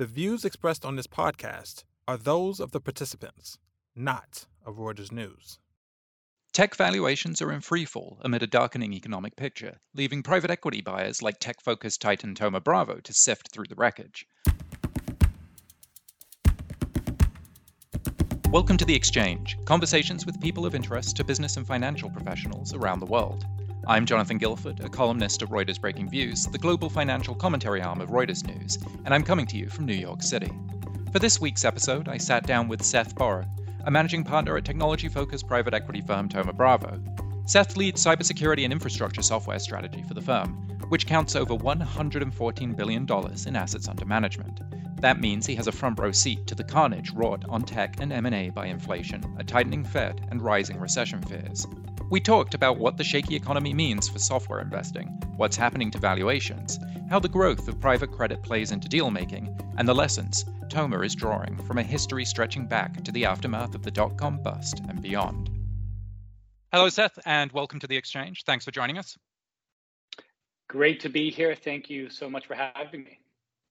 The 0.00 0.06
views 0.06 0.46
expressed 0.46 0.86
on 0.86 0.96
this 0.96 1.06
podcast 1.06 1.84
are 2.08 2.16
those 2.16 2.58
of 2.58 2.72
the 2.72 2.80
participants, 2.80 3.58
not 3.94 4.46
of 4.64 4.78
Reuters 4.78 5.12
News. 5.12 5.58
Tech 6.54 6.74
valuations 6.74 7.42
are 7.42 7.52
in 7.52 7.60
freefall 7.60 8.16
amid 8.22 8.42
a 8.42 8.46
darkening 8.46 8.94
economic 8.94 9.36
picture, 9.36 9.76
leaving 9.92 10.22
private 10.22 10.50
equity 10.50 10.80
buyers 10.80 11.20
like 11.20 11.38
tech 11.38 11.60
focused 11.60 12.00
titan 12.00 12.34
Thoma 12.34 12.62
Bravo 12.62 13.00
to 13.00 13.12
sift 13.12 13.52
through 13.52 13.66
the 13.68 13.74
wreckage. 13.74 14.26
Welcome 18.50 18.78
to 18.78 18.86
The 18.86 18.94
Exchange, 18.94 19.58
conversations 19.66 20.24
with 20.24 20.40
people 20.40 20.64
of 20.64 20.74
interest 20.74 21.18
to 21.18 21.24
business 21.24 21.58
and 21.58 21.66
financial 21.66 22.08
professionals 22.08 22.72
around 22.72 23.00
the 23.00 23.04
world. 23.04 23.44
I'm 23.86 24.04
Jonathan 24.04 24.38
Guilford, 24.38 24.80
a 24.84 24.90
columnist 24.90 25.40
of 25.40 25.48
Reuters 25.48 25.80
Breakingviews, 25.80 26.52
the 26.52 26.58
global 26.58 26.90
financial 26.90 27.34
commentary 27.34 27.80
arm 27.80 28.02
of 28.02 28.10
Reuters 28.10 28.46
News, 28.46 28.78
and 29.06 29.14
I'm 29.14 29.22
coming 29.22 29.46
to 29.46 29.56
you 29.56 29.70
from 29.70 29.86
New 29.86 29.94
York 29.94 30.22
City. 30.22 30.52
For 31.12 31.18
this 31.18 31.40
week's 31.40 31.64
episode, 31.64 32.06
I 32.06 32.18
sat 32.18 32.46
down 32.46 32.68
with 32.68 32.84
Seth 32.84 33.14
Boro, 33.14 33.46
a 33.84 33.90
managing 33.90 34.22
partner 34.22 34.56
at 34.58 34.66
technology 34.66 35.08
focused 35.08 35.48
private 35.48 35.72
equity 35.72 36.02
firm 36.02 36.28
Thoma 36.28 36.52
Bravo. 36.52 37.00
Seth 37.46 37.76
leads 37.78 38.04
cybersecurity 38.04 38.64
and 38.64 38.72
infrastructure 38.72 39.22
software 39.22 39.58
strategy 39.58 40.04
for 40.06 40.12
the 40.12 40.20
firm, 40.20 40.52
which 40.90 41.06
counts 41.06 41.34
over 41.34 41.54
$114 41.54 42.76
billion 42.76 43.06
in 43.46 43.56
assets 43.56 43.88
under 43.88 44.04
management. 44.04 44.60
That 45.00 45.20
means 45.20 45.46
he 45.46 45.56
has 45.56 45.66
a 45.68 45.72
front 45.72 45.98
row 45.98 46.12
seat 46.12 46.46
to 46.48 46.54
the 46.54 46.62
carnage 46.62 47.12
wrought 47.12 47.46
on 47.48 47.62
tech 47.62 47.96
and 47.98 48.12
M&A 48.12 48.50
by 48.50 48.66
inflation, 48.66 49.24
a 49.38 49.42
tightening 49.42 49.84
Fed, 49.84 50.28
and 50.30 50.42
rising 50.42 50.78
recession 50.78 51.22
fears. 51.22 51.66
We 52.10 52.18
talked 52.18 52.54
about 52.54 52.76
what 52.76 52.96
the 52.96 53.04
shaky 53.04 53.36
economy 53.36 53.72
means 53.72 54.08
for 54.08 54.18
software 54.18 54.58
investing, 54.58 55.06
what's 55.36 55.56
happening 55.56 55.92
to 55.92 55.98
valuations, 55.98 56.76
how 57.08 57.20
the 57.20 57.28
growth 57.28 57.68
of 57.68 57.78
private 57.78 58.10
credit 58.10 58.42
plays 58.42 58.72
into 58.72 58.88
deal 58.88 59.12
making, 59.12 59.56
and 59.78 59.86
the 59.86 59.94
lessons 59.94 60.44
Thoma 60.70 61.02
is 61.02 61.14
drawing 61.14 61.56
from 61.68 61.78
a 61.78 61.84
history 61.84 62.24
stretching 62.24 62.66
back 62.66 63.04
to 63.04 63.12
the 63.12 63.26
aftermath 63.26 63.76
of 63.76 63.84
the 63.84 63.92
dot 63.92 64.18
com 64.18 64.42
bust 64.42 64.80
and 64.88 65.00
beyond. 65.00 65.50
Hello, 66.72 66.88
Seth, 66.88 67.16
and 67.26 67.52
welcome 67.52 67.78
to 67.78 67.86
the 67.86 67.96
exchange. 67.96 68.42
Thanks 68.44 68.64
for 68.64 68.72
joining 68.72 68.98
us. 68.98 69.16
Great 70.68 70.98
to 71.00 71.08
be 71.08 71.30
here. 71.30 71.54
Thank 71.54 71.88
you 71.88 72.10
so 72.10 72.28
much 72.28 72.48
for 72.48 72.56
having 72.56 73.04
me. 73.04 73.20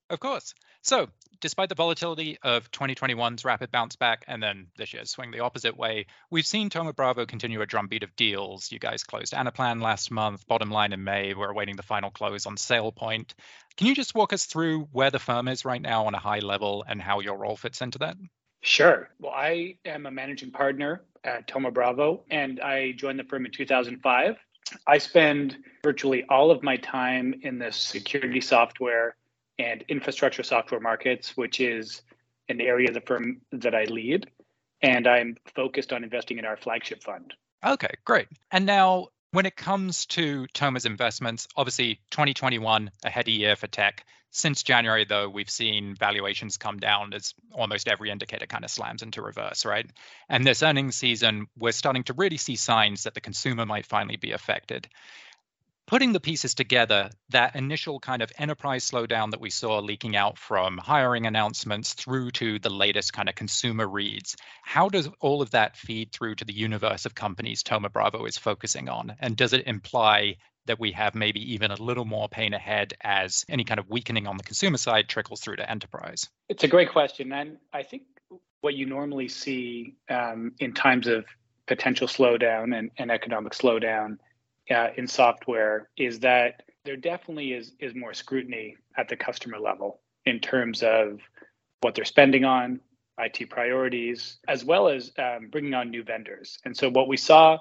Of 0.09 0.21
course. 0.21 0.53
So, 0.81 1.09
despite 1.41 1.69
the 1.69 1.75
volatility 1.75 2.38
of 2.41 2.72
2021's 2.72 3.45
rapid 3.45 3.72
bounce 3.72 3.95
back 3.95 4.23
and 4.27 4.41
then 4.41 4.67
this 4.77 4.94
year's 4.94 5.09
swing 5.09 5.31
the 5.31 5.41
opposite 5.41 5.77
way, 5.77 6.05
we've 6.30 6.45
seen 6.45 6.69
Thoma 6.69 6.94
Bravo 6.94 7.25
continue 7.25 7.61
a 7.61 7.66
drumbeat 7.66 8.03
of 8.03 8.16
deals. 8.16 8.71
You 8.71 8.80
guys 8.80 9.03
closed 9.03 9.33
Anaplan 9.33 9.81
last 9.81 10.11
month, 10.11 10.47
Bottomline 10.47 10.94
in 10.94 11.03
May. 11.03 11.33
We're 11.33 11.52
awaiting 11.52 11.75
the 11.75 11.83
final 11.83 12.11
close 12.11 12.45
on 12.45 12.55
SailPoint. 12.55 13.33
Can 13.77 13.88
you 13.88 13.95
just 13.95 14.16
walk 14.16 14.33
us 14.33 14.45
through 14.45 14.88
where 14.91 15.11
the 15.11 15.19
firm 15.19 15.47
is 15.47 15.66
right 15.66 15.81
now 15.81 16.05
on 16.05 16.16
a 16.16 16.19
high 16.19 16.39
level 16.39 16.86
and 16.88 17.02
how 17.02 17.19
your 17.19 17.38
role 17.38 17.55
fits 17.55 17.81
into 17.81 17.99
that? 17.99 18.17
Sure. 18.61 19.09
Well, 19.19 19.33
I 19.33 19.75
am 19.86 20.05
a 20.05 20.11
managing 20.11 20.52
partner 20.52 21.03
at 21.23 21.47
Thoma 21.47 21.71
Bravo, 21.71 22.23
and 22.30 22.59
I 22.59 22.93
joined 22.93 23.19
the 23.19 23.23
firm 23.23 23.45
in 23.45 23.52
2005. 23.52 24.38
I 24.86 24.97
spend 24.97 25.58
virtually 25.83 26.25
all 26.30 26.52
of 26.52 26.61
my 26.61 26.77
time 26.77 27.33
in 27.41 27.58
the 27.58 27.71
security 27.71 28.41
software 28.41 29.16
and 29.59 29.83
infrastructure 29.89 30.41
software 30.41 30.79
markets, 30.79 31.35
which 31.35 31.59
is 31.59 32.02
an 32.47 32.61
area 32.61 32.88
of 32.88 32.93
the 32.93 33.02
firm 33.02 33.41
that 33.52 33.75
I 33.75 33.83
lead. 33.83 34.27
And 34.81 35.05
I'm 35.05 35.35
focused 35.55 35.91
on 35.91 36.03
investing 36.03 36.39
in 36.39 36.45
our 36.45 36.57
flagship 36.57 37.03
fund. 37.03 37.33
Okay, 37.63 37.91
great. 38.05 38.27
And 38.49 38.65
now, 38.65 39.09
when 39.31 39.45
it 39.45 39.57
comes 39.57 40.05
to 40.07 40.47
Thoma's 40.53 40.85
investments, 40.85 41.47
obviously 41.55 41.99
2021, 42.11 42.89
a 43.03 43.09
heady 43.09 43.33
year 43.33 43.57
for 43.57 43.67
tech. 43.67 44.05
Since 44.31 44.63
January, 44.63 45.05
though, 45.05 45.27
we've 45.27 45.49
seen 45.49 45.95
valuations 45.95 46.57
come 46.57 46.77
down 46.77 47.13
as 47.13 47.33
almost 47.52 47.87
every 47.87 48.11
indicator 48.11 48.45
kind 48.45 48.63
of 48.63 48.71
slams 48.71 49.02
into 49.02 49.21
reverse, 49.21 49.65
right? 49.65 49.89
And 50.30 50.45
this 50.45 50.63
earnings 50.63 50.95
season, 50.95 51.47
we're 51.57 51.73
starting 51.73 52.03
to 52.03 52.13
really 52.13 52.37
see 52.37 52.55
signs 52.55 53.03
that 53.03 53.15
the 53.15 53.21
consumer 53.21 53.65
might 53.65 53.87
finally 53.87 54.17
be 54.17 54.31
affected 54.31 54.87
putting 55.89 56.14
the 56.14 56.20
pieces 56.20 56.54
together, 56.54 57.10
that 57.30 57.55
initial 57.55 58.00
kind 58.00 58.22
of 58.22 58.32
enterprise 58.38 58.88
slowdown 58.88 59.32
that 59.32 59.42
we 59.42 59.50
saw 59.50 59.80
leaking 59.80 60.16
out 60.16 60.38
from 60.38 60.77
hiring 60.77 61.26
announcements 61.26 61.94
through 61.94 62.30
to 62.30 62.60
the 62.60 62.70
latest 62.70 63.11
kind 63.11 63.27
of 63.27 63.33
consumer 63.33 63.88
reads, 63.88 64.38
how 64.61 64.88
does 64.88 65.10
all 65.20 65.42
of 65.42 65.49
that 65.49 65.76
feed 65.76 66.11
through 66.11 66.36
to 66.36 66.45
the 66.45 66.54
universe 66.54 67.08
of 67.08 67.16
companies 67.16 67.64
Thoma 67.64 67.89
Bravo 67.89 68.26
is 68.26 68.38
focusing 68.38 68.88
on? 68.88 69.16
And 69.20 69.36
does 69.36 69.52
it 69.52 69.66
imply 69.66 70.36
that 70.67 70.80
we 70.80 70.92
have 70.92 71.16
maybe 71.16 71.54
even 71.54 71.72
a 71.72 71.82
little 71.82 72.05
more 72.05 72.30
pain 72.30 72.54
ahead 72.54 72.94
as 73.02 73.44
any 73.49 73.64
kind 73.64 73.80
of 73.80 73.89
weakening 73.89 74.28
on 74.28 74.38
the 74.38 74.44
consumer 74.44 74.78
side 74.78 75.10
trickles 75.10 75.42
through 75.42 75.55
to 75.55 75.67
enterprise? 75.67 76.30
It's 76.49 76.64
a 76.64 76.67
great 76.67 76.92
question. 76.92 77.33
And 77.33 77.58
I 77.73 77.82
think 77.82 78.04
what 78.61 78.76
you 78.76 78.86
normally 78.86 79.28
see 79.28 79.95
um, 80.08 80.52
in 80.60 80.76
times 80.76 81.08
of 81.08 81.26
potential 81.66 82.08
slowdown 82.08 82.78
and, 82.78 82.92
and 82.99 83.10
economic 83.10 83.54
slowdown 83.54 84.20
uh, 84.69 84.89
in 84.97 85.07
software 85.07 85.89
is 85.97 86.19
that 86.19 86.63
there 86.85 86.97
definitely 86.97 87.53
is 87.53 87.73
is 87.80 87.93
more 87.95 88.13
scrutiny 88.13 88.77
at 88.97 89.07
the 89.09 89.15
customer 89.15 89.59
level 89.59 90.02
in 90.25 90.39
terms 90.39 90.83
of 90.83 91.19
what 91.81 91.95
they're 91.95 92.05
spending 92.05 92.45
on, 92.45 92.80
IT 93.17 93.49
priorities, 93.49 94.37
as 94.47 94.63
well 94.63 94.87
as 94.87 95.11
um, 95.17 95.49
bringing 95.49 95.73
on 95.73 95.89
new 95.89 96.03
vendors. 96.03 96.59
And 96.65 96.75
so 96.75 96.89
what 96.89 97.07
we 97.07 97.17
saw 97.17 97.57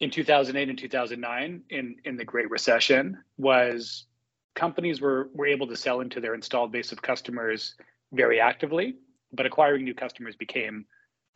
in 0.00 0.10
2008 0.10 0.68
and 0.68 0.78
2009 0.78 1.62
in 1.70 1.96
in 2.04 2.16
the 2.16 2.24
Great 2.24 2.50
Recession 2.50 3.18
was 3.36 4.06
companies 4.54 5.00
were 5.00 5.30
were 5.34 5.46
able 5.46 5.66
to 5.68 5.76
sell 5.76 6.00
into 6.00 6.20
their 6.20 6.34
installed 6.34 6.72
base 6.72 6.92
of 6.92 7.02
customers 7.02 7.74
very 8.12 8.40
actively, 8.40 8.96
but 9.32 9.46
acquiring 9.46 9.84
new 9.84 9.94
customers 9.94 10.36
became 10.36 10.86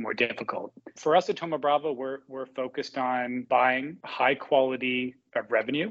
more 0.03 0.15
difficult. 0.15 0.73
For 0.97 1.17
us 1.17 1.31
at 1.31 1.39
Thoma 1.39 1.59
Bravo, 1.59 1.93
we're, 1.93 2.19
we're 2.29 2.47
focused 2.47 2.99
on 2.99 3.47
buying 3.49 3.97
high 4.05 4.35
quality 4.35 5.15
of 5.35 5.51
revenue, 5.51 5.91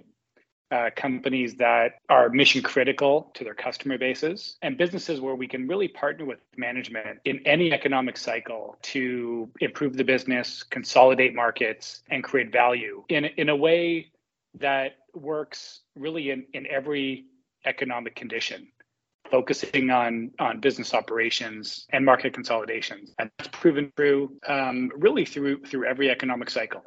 uh, 0.71 0.89
companies 0.95 1.55
that 1.55 1.93
are 2.09 2.29
mission 2.29 2.61
critical 2.61 3.31
to 3.33 3.43
their 3.43 3.53
customer 3.53 3.97
bases, 3.97 4.57
and 4.61 4.77
businesses 4.77 5.19
where 5.19 5.35
we 5.35 5.47
can 5.47 5.67
really 5.67 5.87
partner 5.87 6.25
with 6.25 6.39
management 6.55 7.19
in 7.25 7.39
any 7.45 7.73
economic 7.73 8.17
cycle 8.17 8.77
to 8.81 9.49
improve 9.59 9.97
the 9.97 10.03
business, 10.03 10.63
consolidate 10.63 11.33
markets, 11.33 12.03
and 12.09 12.23
create 12.23 12.51
value 12.51 13.03
in, 13.09 13.25
in 13.25 13.49
a 13.49 13.55
way 13.55 14.11
that 14.59 14.97
works 15.13 15.81
really 15.95 16.29
in, 16.29 16.45
in 16.53 16.67
every 16.67 17.25
economic 17.65 18.15
condition 18.15 18.67
focusing 19.31 19.89
on 19.89 20.31
on 20.39 20.59
business 20.59 20.93
operations 20.93 21.87
and 21.91 22.05
market 22.05 22.33
consolidations, 22.33 23.13
and 23.17 23.31
that's 23.37 23.49
proven 23.51 23.91
true 23.95 24.37
um, 24.47 24.91
really 24.95 25.25
through 25.25 25.63
through 25.63 25.85
every 25.85 26.11
economic 26.11 26.49
cycle. 26.49 26.83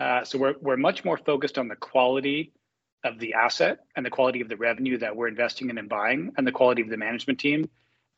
Uh, 0.00 0.24
so 0.24 0.38
we're 0.38 0.54
we're 0.60 0.76
much 0.76 1.04
more 1.04 1.18
focused 1.18 1.58
on 1.58 1.68
the 1.68 1.76
quality 1.76 2.52
of 3.04 3.18
the 3.18 3.34
asset 3.34 3.80
and 3.96 4.04
the 4.06 4.10
quality 4.10 4.40
of 4.40 4.48
the 4.48 4.56
revenue 4.56 4.98
that 4.98 5.14
we're 5.14 5.28
investing 5.28 5.70
in 5.70 5.78
and 5.78 5.88
buying, 5.88 6.32
and 6.36 6.46
the 6.46 6.52
quality 6.52 6.82
of 6.82 6.88
the 6.88 6.96
management 6.96 7.38
team, 7.38 7.68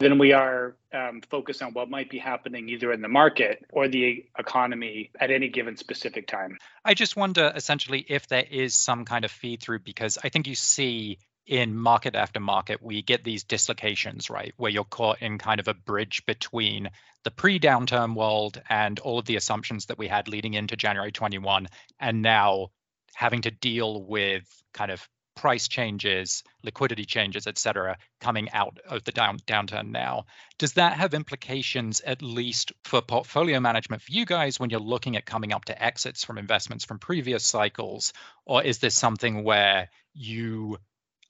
than 0.01 0.19
we 0.19 0.33
are 0.33 0.77
um, 0.93 1.21
focused 1.31 1.63
on 1.63 1.73
what 1.73 1.89
might 1.91 2.11
be 2.11 2.19
happening 2.19 2.69
either 2.69 2.93
in 2.93 3.03
the 3.03 3.09
market 3.09 3.65
or 3.71 3.87
the 3.87 4.25
economy 4.39 5.11
at 5.21 5.31
any 5.31 5.49
given 5.49 5.77
specific 5.77 6.27
time. 6.27 6.57
I 6.85 6.95
just 6.95 7.17
wonder 7.17 7.53
essentially 7.55 8.05
if 8.09 8.27
there 8.27 8.47
is 8.51 8.75
some 8.75 9.05
kind 9.05 9.25
of 9.25 9.31
feed 9.31 9.63
through 9.63 9.81
because 9.81 10.19
I 10.25 10.31
think 10.31 10.47
you 10.47 10.55
see 10.55 11.19
in 11.47 11.77
market 11.77 12.15
after 12.15 12.41
market, 12.41 12.83
we 12.83 13.03
get 13.03 13.25
these 13.25 13.45
dislocations, 13.45 14.31
right, 14.31 14.55
where 14.57 14.71
you're 14.71 14.85
caught 14.85 15.21
in 15.23 15.39
kind 15.39 15.61
of 15.61 15.69
a 15.69 15.75
bridge 15.75 16.25
between 16.27 16.91
the 17.25 17.31
pre 17.31 17.59
downturn 17.59 18.15
world 18.15 18.61
and 18.69 18.99
all 19.01 19.19
of 19.19 19.27
the 19.27 19.37
assumptions 19.37 19.87
that 19.87 19.99
we 19.99 20.09
had 20.09 20.29
leading 20.29 20.55
into 20.55 20.77
January 20.77 21.13
21, 21.13 21.69
and 21.99 22.23
now 22.23 22.69
having 23.15 23.43
to 23.43 23.51
deal 23.51 24.03
with 24.03 24.45
kind 24.73 24.91
of 24.91 25.07
price 25.41 25.69
changes, 25.69 26.43
liquidity 26.63 27.05
changes, 27.05 27.47
et 27.47 27.57
cetera, 27.57 27.97
coming 28.21 28.51
out 28.51 28.79
of 28.87 29.03
the 29.05 29.13
down, 29.13 29.39
downturn 29.47 29.91
now. 29.91 30.25
Does 30.59 30.75
that 30.75 30.95
have 30.95 31.15
implications, 31.15 32.01
at 32.03 32.21
least 32.21 32.73
for 32.85 33.01
portfolio 33.01 33.59
management 33.59 34.03
for 34.03 34.13
you 34.13 34.27
guys, 34.27 34.61
when 34.61 34.71
you're 34.71 34.81
looking 34.81 35.17
at 35.17 35.25
coming 35.25 35.53
up 35.53 35.65
to 35.67 35.83
exits 35.83 36.25
from 36.25 36.37
investments 36.37 36.85
from 36.85 36.99
previous 36.99 37.45
cycles? 37.45 38.13
Or 38.45 38.63
is 38.63 38.79
this 38.79 38.95
something 38.95 39.43
where 39.43 39.89
you 40.13 40.79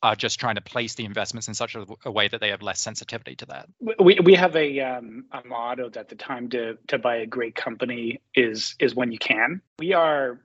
are 0.03 0.17
just 0.17 0.41
trying 0.41 0.55
to 0.55 0.61
place 0.61 0.95
the 0.95 1.05
investments 1.05 1.49
in 1.49 1.55
such 1.55 1.75
a, 1.75 1.87
a 2.05 2.11
way 2.11 2.29
that 2.29 2.41
they 2.41 2.49
have 2.51 2.63
less 2.63 2.81
sensitivity 2.81 3.37
to 3.37 3.47
that? 3.47 3.69
We, 3.99 4.19
we 4.23 4.35
have 4.35 4.57
a, 4.57 4.81
um, 4.81 5.27
a 5.33 5.47
motto 5.47 5.91
that 5.91 6.09
the 6.09 6.15
time 6.15 6.49
to, 6.51 6.79
to 6.89 6.99
buy 6.99 7.17
a 7.17 7.27
great 7.27 7.55
company 7.55 8.21
is 8.35 8.75
is 8.79 8.95
when 8.95 9.13
you 9.13 9.19
can. 9.19 9.61
We 9.79 9.93
are 9.93 10.41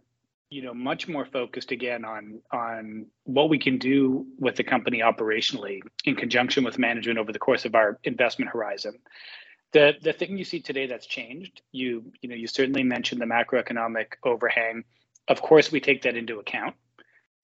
you 0.50 0.62
know 0.62 0.74
much 0.74 1.08
more 1.08 1.26
focused 1.26 1.72
again 1.72 2.06
on 2.06 2.40
on 2.52 3.08
what 3.24 3.50
we 3.50 3.58
can 3.58 3.78
do 3.78 4.26
with 4.38 4.56
the 4.56 4.64
company 4.64 5.00
operationally 5.00 5.82
in 6.06 6.16
conjunction 6.16 6.64
with 6.64 6.78
management 6.78 7.18
over 7.18 7.32
the 7.32 7.40
course 7.40 7.66
of 7.66 7.76
our 7.76 8.00
investment 8.04 8.52
horizon 8.52 8.94
the 9.74 9.94
the 10.04 10.14
thing 10.14 10.38
you 10.38 10.46
see 10.46 10.60
today 10.60 10.86
that's 10.88 11.08
changed 11.08 11.62
you 11.72 12.12
you 12.22 12.30
know 12.30 12.36
you 12.36 12.48
certainly 12.48 12.84
mentioned 12.84 13.20
the 13.20 13.26
macroeconomic 13.26 14.14
overhang 14.24 14.84
of 15.28 15.42
course 15.42 15.72
we 15.72 15.80
take 15.80 16.04
that 16.04 16.16
into 16.16 16.40
account 16.40 16.76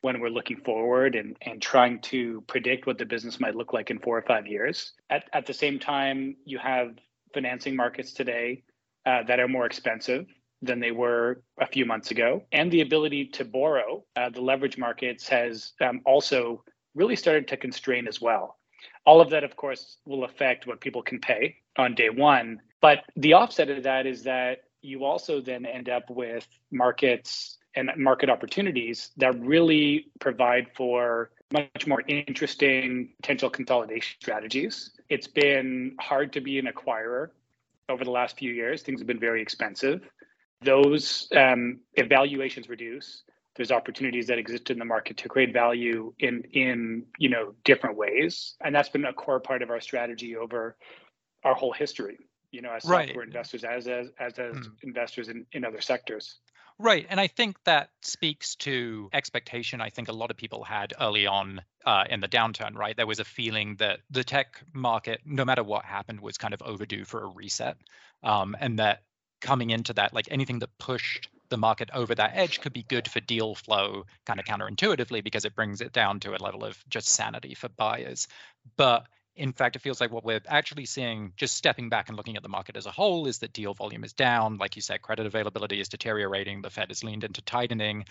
when 0.02 0.20
we're 0.20 0.30
looking 0.30 0.58
forward 0.58 1.16
and, 1.16 1.38
and 1.44 1.62
trying 1.62 2.00
to 2.02 2.42
predict 2.48 2.88
what 2.88 2.98
the 2.98 3.06
business 3.06 3.40
might 3.40 3.56
look 3.56 3.72
like 3.74 3.92
in 3.92 4.00
four 4.00 4.18
or 4.18 4.24
five 4.24 4.48
years. 4.48 4.94
At, 5.10 5.26
at 5.34 5.46
the 5.46 5.54
same 5.54 5.80
time, 5.80 6.36
you 6.46 6.58
have 6.58 6.96
financing 7.34 7.76
markets 7.76 8.14
today 8.14 8.64
uh, 9.06 9.24
that 9.24 9.40
are 9.40 9.48
more 9.48 9.66
expensive 9.66 10.26
than 10.62 10.80
they 10.80 10.92
were 10.92 11.42
a 11.60 11.66
few 11.66 11.86
months 11.86 12.12
ago. 12.12 12.44
And 12.52 12.72
the 12.72 12.82
ability 12.82 13.28
to 13.28 13.46
borrow, 13.46 14.04
uh, 14.16 14.30
the 14.30 14.42
leverage 14.42 14.78
markets 14.78 15.28
has 15.30 15.74
um, 15.82 16.02
also 16.06 16.64
really 16.94 17.16
started 17.16 17.48
to 17.48 17.58
constrain 17.58 18.08
as 18.08 18.22
well. 18.22 18.58
All 19.06 19.22
of 19.22 19.30
that, 19.30 19.44
of 19.44 19.56
course, 19.56 19.98
will 20.06 20.24
affect 20.24 20.68
what 20.68 20.82
people 20.82 21.02
can 21.02 21.20
pay 21.20 21.56
on 21.78 21.96
day 21.96 22.10
one. 22.10 22.60
But 22.82 23.00
the 23.16 23.34
offset 23.34 23.70
of 23.70 23.84
that 23.84 24.06
is 24.06 24.24
that 24.24 24.64
you 24.82 25.06
also 25.06 25.42
then 25.42 25.66
end 25.66 25.90
up 25.90 26.10
with 26.10 26.48
markets 26.72 27.58
and 27.76 27.90
market 27.98 28.30
opportunities 28.30 29.12
that 29.18 29.40
really 29.40 30.08
provide 30.20 30.68
for 30.76 31.32
much 31.52 31.88
more 31.88 32.02
interesting 32.08 33.10
potential 33.22 33.50
consolidation 33.50 34.18
strategies. 34.22 34.92
It's 35.10 35.28
been 35.28 35.96
hard 36.00 36.34
to 36.34 36.42
be 36.42 36.60
an 36.60 36.68
acquirer 36.68 37.30
over 37.90 38.04
the 38.04 38.12
last 38.12 38.38
few 38.38 38.54
years. 38.54 38.82
Things 38.82 39.00
have 39.00 39.08
been 39.08 39.20
very 39.20 39.42
expensive. 39.42 40.02
Those 40.62 41.28
um, 41.36 41.80
evaluations 41.96 42.70
reduce. 42.70 43.24
There's 43.56 43.72
opportunities 43.72 44.28
that 44.28 44.38
exist 44.38 44.70
in 44.70 44.80
the 44.80 44.86
market 44.86 45.18
to 45.18 45.28
create 45.28 45.52
value 45.52 46.14
in 46.20 46.44
in 46.54 47.04
you 47.18 47.30
know 47.30 47.54
different 47.66 47.98
ways, 47.98 48.56
and 48.62 48.74
that's 48.74 48.88
been 48.88 49.04
a 49.06 49.14
core 49.14 49.42
part 49.42 49.62
of 49.62 49.70
our 49.70 49.82
strategy 49.82 50.38
over 50.38 50.78
our 51.44 51.54
whole 51.54 51.74
history. 51.74 52.18
You 52.52 52.62
know, 52.62 52.72
as 52.72 52.86
right. 52.86 53.08
software 53.08 53.26
investors, 53.26 53.64
as 53.64 53.88
as 53.88 54.10
as, 54.20 54.40
as 54.40 54.56
mm. 54.56 54.72
investors 54.84 55.28
in, 55.28 55.46
in 55.52 55.66
other 55.66 55.82
sectors. 55.82 56.38
Right. 56.82 57.06
And 57.12 57.20
I 57.20 57.28
think 57.28 57.58
that 57.66 57.92
speaks 58.02 58.56
to 58.56 59.08
expectation 59.14 59.82
I 59.82 59.92
think 59.92 60.08
a 60.08 60.14
lot 60.14 60.32
of 60.32 60.38
people 60.38 60.64
had 60.64 60.96
early 61.00 61.28
on 61.28 61.62
uh, 61.86 62.06
in 62.10 62.22
the 62.22 62.28
downturn, 62.28 62.76
right? 62.76 62.98
There 62.98 63.06
was 63.06 63.20
a 63.20 63.24
feeling 63.24 63.76
that 63.76 64.00
the 64.10 64.24
tech 64.24 64.60
market, 64.74 65.22
no 65.24 65.46
matter 65.46 65.64
what 65.64 65.86
happened, 65.86 66.20
was 66.20 66.40
kind 66.40 66.56
of 66.56 66.62
overdue 66.64 67.06
for 67.06 67.24
a 67.24 67.28
reset. 67.28 67.78
Um, 68.24 68.56
and 68.60 68.80
that 68.80 69.04
coming 69.42 69.70
into 69.70 69.94
that, 69.94 70.12
like 70.12 70.28
anything 70.32 70.58
that 70.60 70.76
pushed 70.80 71.30
the 71.50 71.58
market 71.58 71.92
over 71.94 72.16
that 72.16 72.32
edge 72.34 72.62
could 72.62 72.74
be 72.74 72.84
good 72.84 73.08
for 73.08 73.20
deal 73.20 73.54
flow 73.54 74.06
kind 74.26 74.40
of 74.40 74.46
counterintuitively 74.48 75.24
because 75.24 75.46
it 75.46 75.56
brings 75.56 75.82
it 75.82 75.94
down 75.94 76.20
to 76.22 76.32
a 76.36 76.42
level 76.42 76.64
of 76.64 76.84
just 76.90 77.10
sanity 77.10 77.54
for 77.54 77.70
buyers. 77.70 78.28
But 78.76 79.06
in 79.36 79.54
fact, 79.54 79.76
it 79.76 79.82
feels 79.82 80.02
like 80.02 80.12
what 80.12 80.26
we're 80.26 80.42
actually 80.48 80.86
seeing, 80.86 81.34
just 81.38 81.56
stepping 81.56 81.90
back 81.90 82.10
and 82.10 82.18
looking 82.18 82.38
at 82.38 82.44
the 82.44 82.50
market 82.50 82.76
as 82.76 82.86
a 82.86 82.92
whole, 82.92 83.28
is 83.28 83.40
that 83.40 83.54
deal 83.54 83.74
volume 83.74 84.04
is 84.04 84.14
down. 84.14 84.58
Like 84.58 84.76
you 84.76 84.82
said, 84.82 85.02
credit 85.02 85.26
availability 85.26 85.80
is 85.80 85.90
deteriorating. 85.90 86.62
The 86.62 86.70
Fed 86.70 86.90
has 86.90 87.04
leaned 87.04 87.24
into 87.24 87.42
tightening. 87.42 88.06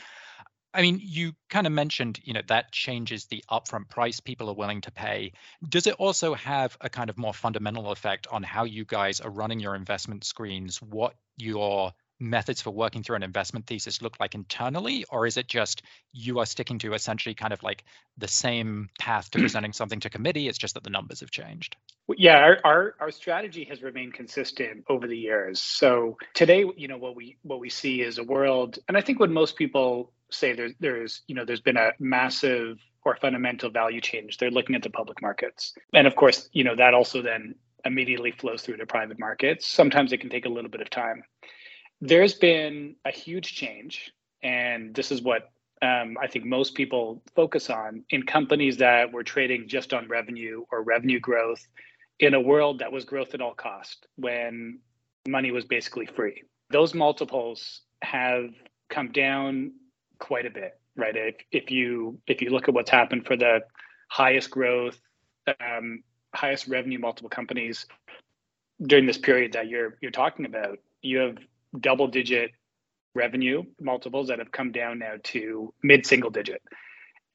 I 0.72 0.82
mean, 0.82 1.00
you 1.02 1.32
kind 1.48 1.66
of 1.66 1.72
mentioned, 1.72 2.20
you 2.22 2.32
know, 2.32 2.42
that 2.46 2.70
changes 2.70 3.26
the 3.26 3.44
upfront 3.50 3.88
price 3.88 4.20
people 4.20 4.48
are 4.48 4.54
willing 4.54 4.82
to 4.82 4.92
pay. 4.92 5.32
Does 5.68 5.86
it 5.86 5.94
also 5.94 6.34
have 6.34 6.76
a 6.80 6.88
kind 6.88 7.10
of 7.10 7.18
more 7.18 7.34
fundamental 7.34 7.90
effect 7.90 8.28
on 8.30 8.42
how 8.42 8.64
you 8.64 8.84
guys 8.84 9.20
are 9.20 9.30
running 9.30 9.58
your 9.58 9.74
investment 9.74 10.24
screens, 10.24 10.80
what 10.80 11.14
your 11.36 11.92
methods 12.20 12.60
for 12.60 12.70
working 12.70 13.02
through 13.02 13.16
an 13.16 13.22
investment 13.22 13.66
thesis 13.66 14.02
look 14.02 14.20
like 14.20 14.34
internally 14.34 15.04
or 15.10 15.26
is 15.26 15.36
it 15.36 15.48
just 15.48 15.82
you 16.12 16.38
are 16.38 16.46
sticking 16.46 16.78
to 16.78 16.92
essentially 16.92 17.34
kind 17.34 17.52
of 17.52 17.62
like 17.62 17.84
the 18.18 18.28
same 18.28 18.90
path 18.98 19.30
to 19.30 19.38
presenting 19.40 19.72
something 19.72 20.00
to 20.00 20.10
committee 20.10 20.46
it's 20.46 20.58
just 20.58 20.74
that 20.74 20.84
the 20.84 20.90
numbers 20.90 21.20
have 21.20 21.30
changed? 21.30 21.76
Yeah 22.16 22.38
our, 22.38 22.58
our, 22.64 22.94
our 23.00 23.10
strategy 23.10 23.64
has 23.64 23.82
remained 23.82 24.14
consistent 24.14 24.84
over 24.88 25.06
the 25.06 25.16
years. 25.16 25.60
So 25.60 26.18
today 26.34 26.64
you 26.76 26.88
know 26.88 26.98
what 26.98 27.16
we 27.16 27.38
what 27.42 27.60
we 27.60 27.70
see 27.70 28.02
is 28.02 28.18
a 28.18 28.24
world 28.24 28.78
and 28.88 28.96
i 28.96 29.00
think 29.00 29.18
when 29.18 29.32
most 29.32 29.56
people 29.56 30.12
say 30.30 30.52
there's 30.52 30.72
there's 30.80 31.22
you 31.26 31.34
know 31.34 31.44
there's 31.44 31.60
been 31.60 31.76
a 31.76 31.92
massive 31.98 32.78
or 33.02 33.16
fundamental 33.16 33.70
value 33.70 34.00
change. 34.00 34.36
They're 34.36 34.50
looking 34.50 34.76
at 34.76 34.82
the 34.82 34.90
public 34.90 35.22
markets. 35.22 35.74
And 35.94 36.06
of 36.06 36.16
course 36.16 36.48
you 36.52 36.64
know 36.64 36.76
that 36.76 36.94
also 36.94 37.22
then 37.22 37.54
immediately 37.84 38.30
flows 38.32 38.62
through 38.62 38.76
to 38.76 38.86
private 38.86 39.18
markets. 39.18 39.66
Sometimes 39.66 40.12
it 40.12 40.20
can 40.20 40.28
take 40.28 40.44
a 40.44 40.50
little 40.50 40.70
bit 40.70 40.82
of 40.82 40.90
time 40.90 41.24
there's 42.00 42.34
been 42.34 42.96
a 43.04 43.10
huge 43.10 43.54
change, 43.54 44.12
and 44.42 44.94
this 44.94 45.12
is 45.12 45.22
what 45.22 45.50
um, 45.82 46.16
I 46.20 46.26
think 46.26 46.44
most 46.44 46.74
people 46.74 47.22
focus 47.34 47.70
on 47.70 48.04
in 48.10 48.22
companies 48.24 48.76
that 48.78 49.12
were 49.12 49.22
trading 49.22 49.68
just 49.68 49.94
on 49.94 50.08
revenue 50.08 50.64
or 50.70 50.82
revenue 50.82 51.20
growth 51.20 51.66
in 52.18 52.34
a 52.34 52.40
world 52.40 52.80
that 52.80 52.92
was 52.92 53.04
growth 53.04 53.32
at 53.34 53.40
all 53.40 53.54
cost 53.54 54.06
when 54.16 54.78
money 55.26 55.50
was 55.50 55.64
basically 55.64 56.06
free. 56.06 56.42
Those 56.70 56.94
multiples 56.94 57.80
have 58.02 58.50
come 58.90 59.10
down 59.10 59.72
quite 60.18 60.44
a 60.44 60.50
bit, 60.50 60.78
right? 60.96 61.16
If, 61.16 61.36
if 61.50 61.70
you 61.70 62.18
if 62.26 62.42
you 62.42 62.50
look 62.50 62.68
at 62.68 62.74
what's 62.74 62.90
happened 62.90 63.26
for 63.26 63.36
the 63.36 63.60
highest 64.08 64.50
growth, 64.50 65.00
um, 65.60 66.02
highest 66.34 66.68
revenue 66.68 66.98
multiple 66.98 67.30
companies 67.30 67.86
during 68.82 69.06
this 69.06 69.18
period 69.18 69.52
that 69.52 69.68
you're 69.68 69.96
you're 70.02 70.10
talking 70.10 70.44
about, 70.44 70.78
you 71.02 71.18
have 71.18 71.38
double 71.78 72.08
digit 72.08 72.52
revenue 73.14 73.64
multiples 73.80 74.28
that 74.28 74.38
have 74.38 74.52
come 74.52 74.72
down 74.72 74.98
now 74.98 75.14
to 75.24 75.72
mid 75.82 76.06
single 76.06 76.30
digit. 76.30 76.62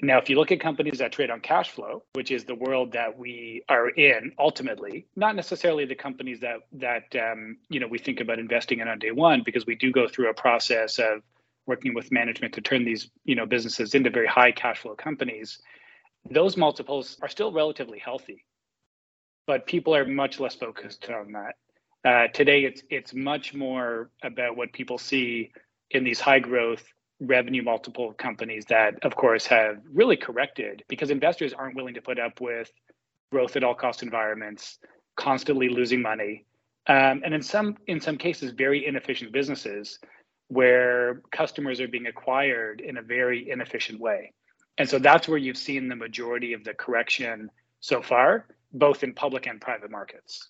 Now, 0.01 0.17
if 0.19 0.29
you 0.29 0.35
look 0.35 0.51
at 0.51 0.59
companies 0.59 0.99
that 0.99 1.13
trade 1.13 1.29
on 1.29 1.39
cash 1.39 1.69
flow, 1.69 2.03
which 2.13 2.29
is 2.29 2.43
the 2.43 2.55
world 2.55 2.91
that 2.93 3.17
we 3.17 3.63
are 3.69 3.89
in 3.89 4.33
ultimately, 4.37 5.07
not 5.15 5.35
necessarily 5.35 5.85
the 5.85 5.95
companies 5.95 6.41
that 6.41 6.57
that 6.73 7.15
um, 7.15 7.57
you 7.69 7.79
know 7.79 7.87
we 7.87 7.97
think 7.97 8.19
about 8.19 8.39
investing 8.39 8.79
in 8.79 8.89
on 8.89 8.99
day 8.99 9.11
one, 9.11 9.41
because 9.45 9.65
we 9.65 9.75
do 9.75 9.91
go 9.91 10.07
through 10.07 10.29
a 10.29 10.33
process 10.33 10.99
of 10.99 11.21
working 11.65 11.93
with 11.93 12.11
management 12.11 12.53
to 12.53 12.61
turn 12.61 12.83
these 12.83 13.09
you 13.23 13.35
know 13.35 13.45
businesses 13.45 13.95
into 13.95 14.09
very 14.09 14.27
high 14.27 14.51
cash 14.51 14.79
flow 14.79 14.95
companies. 14.95 15.61
Those 16.29 16.57
multiples 16.57 17.17
are 17.21 17.29
still 17.29 17.53
relatively 17.53 17.99
healthy, 17.99 18.45
but 19.47 19.65
people 19.65 19.95
are 19.95 20.05
much 20.05 20.41
less 20.41 20.55
focused 20.55 21.09
on 21.09 21.31
that. 21.33 21.55
Uh, 22.05 22.27
today, 22.27 22.63
it's 22.63 22.83
it's 22.91 23.13
much 23.15 23.55
more 23.55 24.11
about 24.23 24.55
what 24.55 24.71
people 24.73 24.97
see 24.97 25.51
in 25.89 26.03
these 26.03 26.19
high 26.19 26.39
growth 26.39 26.83
revenue 27.19 27.63
multiple 27.63 28.13
companies 28.13 28.65
that, 28.65 28.93
of 29.03 29.15
course, 29.15 29.47
have 29.47 29.77
really 29.91 30.15
corrected 30.15 30.83
because 30.87 31.09
investors 31.09 31.53
aren't 31.53 31.75
willing 31.75 31.95
to 31.95 32.01
put 32.01 32.19
up 32.19 32.39
with 32.39 32.71
growth 33.31 33.55
at 33.55 33.63
all 33.63 33.73
cost 33.73 34.03
environments, 34.03 34.77
constantly 35.15 35.67
losing 35.67 36.01
money, 36.01 36.45
um, 36.87 37.23
and 37.25 37.33
in 37.33 37.41
some 37.41 37.75
in 37.87 37.99
some 37.99 38.17
cases, 38.17 38.51
very 38.51 38.85
inefficient 38.85 39.31
businesses 39.31 39.97
where 40.49 41.23
customers 41.31 41.81
are 41.81 41.87
being 41.87 42.05
acquired 42.05 42.81
in 42.81 42.97
a 42.97 43.01
very 43.01 43.49
inefficient 43.49 43.99
way. 43.99 44.31
And 44.77 44.87
so 44.87 44.99
that's 44.99 45.27
where 45.27 45.39
you've 45.39 45.57
seen 45.57 45.87
the 45.87 45.95
majority 45.95 46.53
of 46.53 46.63
the 46.63 46.75
correction 46.75 47.49
so 47.79 48.03
far, 48.03 48.45
both 48.73 49.03
in 49.03 49.13
public 49.15 49.47
and 49.47 49.59
private 49.59 49.89
markets. 49.89 50.49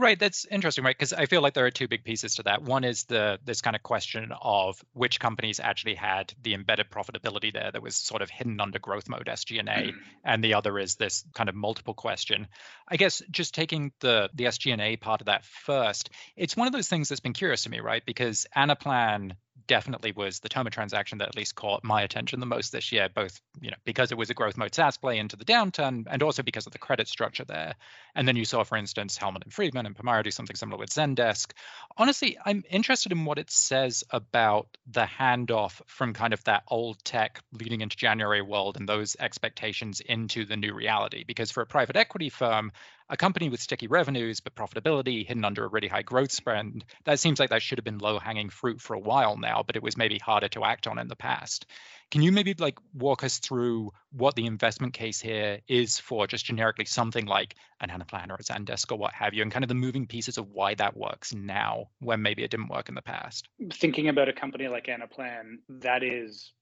Right, 0.00 0.16
that's 0.16 0.46
interesting, 0.48 0.84
right? 0.84 0.96
Because 0.96 1.12
I 1.12 1.26
feel 1.26 1.42
like 1.42 1.54
there 1.54 1.66
are 1.66 1.72
two 1.72 1.88
big 1.88 2.04
pieces 2.04 2.36
to 2.36 2.44
that. 2.44 2.62
One 2.62 2.84
is 2.84 3.02
the 3.06 3.40
this 3.44 3.60
kind 3.60 3.74
of 3.74 3.82
question 3.82 4.30
of 4.40 4.80
which 4.92 5.18
companies 5.18 5.58
actually 5.58 5.96
had 5.96 6.32
the 6.40 6.54
embedded 6.54 6.88
profitability 6.88 7.52
there 7.52 7.72
that 7.72 7.82
was 7.82 7.96
sort 7.96 8.22
of 8.22 8.30
hidden 8.30 8.60
under 8.60 8.78
growth 8.78 9.08
mode 9.08 9.26
SG&A, 9.26 9.62
mm-hmm. 9.64 9.98
and 10.24 10.44
the 10.44 10.54
other 10.54 10.78
is 10.78 10.94
this 10.94 11.24
kind 11.34 11.48
of 11.48 11.56
multiple 11.56 11.94
question. 11.94 12.46
I 12.86 12.96
guess 12.96 13.22
just 13.32 13.56
taking 13.56 13.90
the 13.98 14.30
the 14.34 14.44
SG&A 14.44 14.98
part 14.98 15.20
of 15.20 15.26
that 15.26 15.44
first, 15.44 16.10
it's 16.36 16.56
one 16.56 16.68
of 16.68 16.72
those 16.72 16.88
things 16.88 17.08
that's 17.08 17.20
been 17.20 17.32
curious 17.32 17.64
to 17.64 17.70
me, 17.70 17.80
right? 17.80 18.06
Because 18.06 18.46
Anaplan 18.56 19.32
definitely 19.68 20.12
was 20.12 20.40
the 20.40 20.48
Thoma 20.48 20.70
transaction 20.70 21.18
that 21.18 21.28
at 21.28 21.36
least 21.36 21.54
caught 21.54 21.84
my 21.84 22.02
attention 22.02 22.40
the 22.40 22.46
most 22.46 22.72
this 22.72 22.90
year, 22.90 23.08
both 23.08 23.40
you 23.60 23.70
know 23.70 23.76
because 23.84 24.10
it 24.10 24.18
was 24.18 24.30
a 24.30 24.34
growth 24.34 24.56
mode 24.56 24.74
SaaS 24.74 24.96
play 24.96 25.18
into 25.18 25.36
the 25.36 25.44
downturn, 25.44 26.06
and 26.10 26.22
also 26.22 26.42
because 26.42 26.66
of 26.66 26.72
the 26.72 26.78
credit 26.78 27.06
structure 27.06 27.44
there. 27.44 27.74
And 28.16 28.26
then 28.26 28.34
you 28.34 28.44
saw, 28.44 28.64
for 28.64 28.76
instance, 28.76 29.16
Hellman 29.16 29.44
and 29.44 29.52
Friedman 29.52 29.86
and 29.86 29.94
Permira 29.94 30.24
do 30.24 30.32
something 30.32 30.56
similar 30.56 30.78
with 30.78 30.90
Zendesk. 30.90 31.52
Honestly, 31.96 32.36
I'm 32.44 32.64
interested 32.68 33.12
in 33.12 33.24
what 33.24 33.38
it 33.38 33.50
says 33.50 34.02
about 34.10 34.76
the 34.90 35.04
handoff 35.04 35.80
from 35.86 36.14
kind 36.14 36.32
of 36.32 36.42
that 36.44 36.64
old 36.66 37.04
tech 37.04 37.40
leading 37.52 37.82
into 37.82 37.96
January 37.96 38.42
world 38.42 38.76
and 38.76 38.88
those 38.88 39.16
expectations 39.20 40.00
into 40.00 40.44
the 40.44 40.56
new 40.56 40.74
reality. 40.74 41.22
Because 41.24 41.52
for 41.52 41.62
a 41.62 41.66
private 41.66 41.96
equity 41.96 42.30
firm, 42.30 42.72
a 43.10 43.16
company 43.16 43.48
with 43.48 43.60
sticky 43.60 43.86
revenues 43.86 44.40
but 44.40 44.54
profitability 44.54 45.26
hidden 45.26 45.44
under 45.44 45.64
a 45.64 45.68
really 45.68 45.88
high 45.88 46.02
growth 46.02 46.32
spend, 46.32 46.84
that 47.04 47.18
seems 47.18 47.40
like 47.40 47.50
that 47.50 47.62
should 47.62 47.78
have 47.78 47.84
been 47.84 47.98
low 47.98 48.18
hanging 48.18 48.50
fruit 48.50 48.80
for 48.80 48.94
a 48.94 48.98
while 49.00 49.36
now, 49.36 49.62
but 49.66 49.76
it 49.76 49.82
was 49.82 49.96
maybe 49.96 50.18
harder 50.18 50.48
to 50.48 50.64
act 50.64 50.86
on 50.86 50.98
in 50.98 51.08
the 51.08 51.16
past. 51.16 51.66
Can 52.10 52.22
you 52.22 52.32
maybe 52.32 52.54
like 52.58 52.78
walk 52.94 53.22
us 53.24 53.38
through 53.38 53.92
what 54.12 54.34
the 54.34 54.46
investment 54.46 54.94
case 54.94 55.20
here 55.20 55.60
is 55.68 55.98
for 55.98 56.26
just 56.26 56.46
generically 56.46 56.86
something 56.86 57.26
like 57.26 57.54
an 57.80 57.90
Anaplan 57.90 58.30
or 58.30 58.34
a 58.34 58.42
Zendesk 58.42 58.90
or 58.90 58.96
what 58.96 59.12
have 59.12 59.34
you, 59.34 59.42
and 59.42 59.52
kind 59.52 59.64
of 59.64 59.68
the 59.68 59.74
moving 59.74 60.06
pieces 60.06 60.38
of 60.38 60.50
why 60.50 60.74
that 60.74 60.96
works 60.96 61.34
now 61.34 61.88
when 62.00 62.22
maybe 62.22 62.42
it 62.42 62.50
didn't 62.50 62.68
work 62.68 62.88
in 62.88 62.94
the 62.94 63.02
past? 63.02 63.48
Thinking 63.72 64.08
about 64.08 64.28
a 64.28 64.32
company 64.32 64.68
like 64.68 64.86
Anaplan, 64.86 65.56
that 65.68 66.02
is 66.02 66.52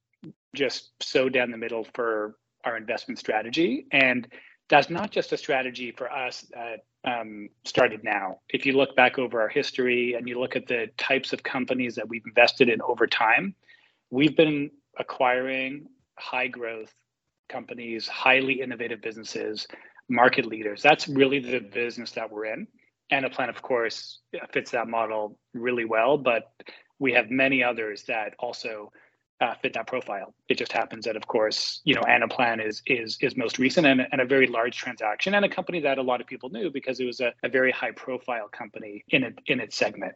just 0.55 0.91
so 1.01 1.29
down 1.29 1.51
the 1.51 1.57
middle 1.57 1.87
for 1.95 2.37
our 2.65 2.77
investment 2.77 3.19
strategy. 3.19 3.87
And 3.93 4.27
that's 4.69 4.91
not 4.91 5.11
just 5.11 5.33
a 5.33 5.37
strategy 5.37 5.93
for 5.93 6.11
us 6.11 6.45
that 6.53 6.85
um, 7.05 7.49
started 7.65 8.03
now. 8.03 8.41
If 8.49 8.67
you 8.67 8.73
look 8.73 8.97
back 8.97 9.19
over 9.19 9.41
our 9.41 9.49
history 9.49 10.15
and 10.15 10.29
you 10.29 10.41
look 10.41 10.57
at 10.57 10.67
the 10.67 10.89
types 10.99 11.33
of 11.33 11.43
companies 11.43 11.95
that 11.95 12.09
we've 12.09 12.25
invested 12.27 12.69
in 12.69 12.83
over 12.83 13.07
time, 13.07 13.55
we've 14.11 14.37
been 14.37 14.71
acquiring 14.99 15.87
high 16.19 16.49
growth 16.49 16.93
companies, 17.49 18.09
highly 18.09 18.61
innovative 18.61 19.01
businesses, 19.01 19.67
market 20.09 20.47
leaders. 20.47 20.83
That's 20.83 21.09
really 21.09 21.39
the 21.39 21.61
business 21.61 22.13
that 22.13 22.31
we're 22.31 22.47
in. 22.47 22.67
Anaplan, 23.13 23.49
of 23.49 23.63
course, 23.63 24.21
fits 24.53 24.73
that 24.73 24.89
model 24.89 25.39
really 25.55 25.85
well, 25.85 26.19
but 26.19 26.53
we 26.99 27.13
have 27.13 27.31
many 27.31 27.63
others 27.63 28.05
that 28.05 28.35
also 28.39 28.91
uh, 29.41 29.55
fit 29.63 29.75
that 29.75 29.87
profile. 29.87 30.35
It 30.49 30.57
just 30.57 30.73
happens 30.73 31.05
that, 31.05 31.17
of 31.17 31.27
course, 31.27 31.81
you 31.85 31.95
know, 31.95 32.03
Anaplan 32.03 32.67
is 32.67 32.83
is 32.87 33.19
is 33.21 33.37
most 33.37 33.59
recent 33.59 33.87
and, 33.87 34.07
and 34.11 34.21
a 34.21 34.25
very 34.25 34.47
large 34.47 34.77
transaction 34.77 35.35
and 35.35 35.45
a 35.45 35.49
company 35.49 35.81
that 35.81 35.99
a 35.99 36.03
lot 36.03 36.21
of 36.21 36.27
people 36.27 36.49
knew 36.49 36.71
because 36.71 37.01
it 37.01 37.05
was 37.05 37.21
a, 37.21 37.33
a 37.43 37.49
very 37.49 37.71
high 37.71 37.91
profile 37.91 38.49
company 38.49 39.05
in 39.09 39.25
it 39.25 39.39
in 39.47 39.61
its 39.61 39.77
segment. 39.77 40.15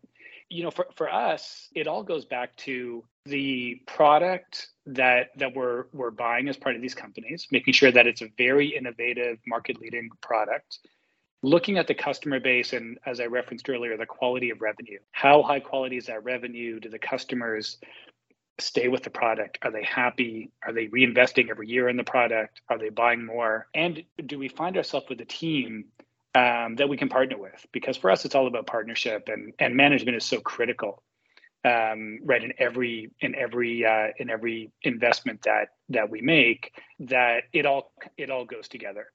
You 0.49 0.65
know, 0.65 0.71
for, 0.71 0.87
for 0.97 1.13
us, 1.13 1.69
it 1.75 1.87
all 1.87 2.03
goes 2.03 2.25
back 2.25 2.57
to 2.59 3.05
the 3.27 3.81
product 3.87 4.69
that 4.87 5.29
that 5.37 5.55
we're 5.55 5.85
we're 5.93 6.11
buying 6.11 6.49
as 6.49 6.57
part 6.57 6.75
of 6.75 6.83
these 6.83 6.95
companies, 6.95 7.47
making 7.51 7.75
sure 7.75 7.93
that 7.93 8.07
it's 8.07 8.23
a 8.23 8.29
very 8.39 8.75
innovative, 8.75 9.39
market 9.47 9.81
leading 9.81 10.09
product 10.23 10.79
looking 11.43 11.79
at 11.79 11.87
the 11.87 11.95
customer 11.95 12.39
base 12.39 12.75
and 12.75 12.99
as 13.07 13.19
i 13.19 13.25
referenced 13.25 13.69
earlier 13.71 13.97
the 13.97 14.05
quality 14.05 14.51
of 14.51 14.61
revenue 14.61 14.99
how 15.13 15.43
high 15.43 15.59
quality 15.59 15.97
is 15.97 16.07
that 16.07 16.23
revenue 16.23 16.79
do 16.79 16.91
the 16.91 16.99
customers 16.99 17.79
stay 18.61 18.89
with 18.89 19.03
the 19.03 19.11
product? 19.11 19.59
Are 19.63 19.71
they 19.71 19.85
happy? 19.85 20.51
Are 20.65 20.73
they 20.73 20.87
reinvesting 20.87 21.51
every 21.51 21.69
year 21.69 21.89
in 21.89 21.97
the 21.97 22.05
product? 22.05 22.61
Are 22.69 22.79
they 22.79 22.89
buying 22.89 23.25
more? 23.25 23.69
And 23.75 24.03
do 24.25 24.39
we 24.39 24.49
find 24.49 24.77
ourselves 24.77 25.07
with 25.09 25.21
a 25.21 25.25
team 25.25 25.87
um, 26.35 26.77
that 26.77 26.89
we 26.89 26.97
can 26.97 27.09
partner 27.09 27.39
with? 27.39 27.67
Because 27.73 27.97
for 27.97 28.11
us, 28.11 28.25
it's 28.25 28.35
all 28.35 28.47
about 28.47 28.67
partnership, 28.67 29.29
and 29.29 29.53
and 29.59 29.77
management 29.77 30.17
is 30.17 30.25
so 30.25 30.41
critical, 30.41 31.03
um, 31.65 32.21
right? 32.25 32.43
In 32.43 32.53
every 32.59 33.11
in 33.21 33.35
every 33.35 33.85
uh, 33.85 34.09
in 34.19 34.31
every 34.31 34.71
investment 34.83 35.43
that 35.43 35.69
that 35.89 36.11
we 36.11 36.21
make, 36.21 36.73
that 37.01 37.45
it 37.53 37.67
all 37.67 37.93
it 38.17 38.31
all 38.31 38.45
goes 38.45 38.69
together. 38.69 39.09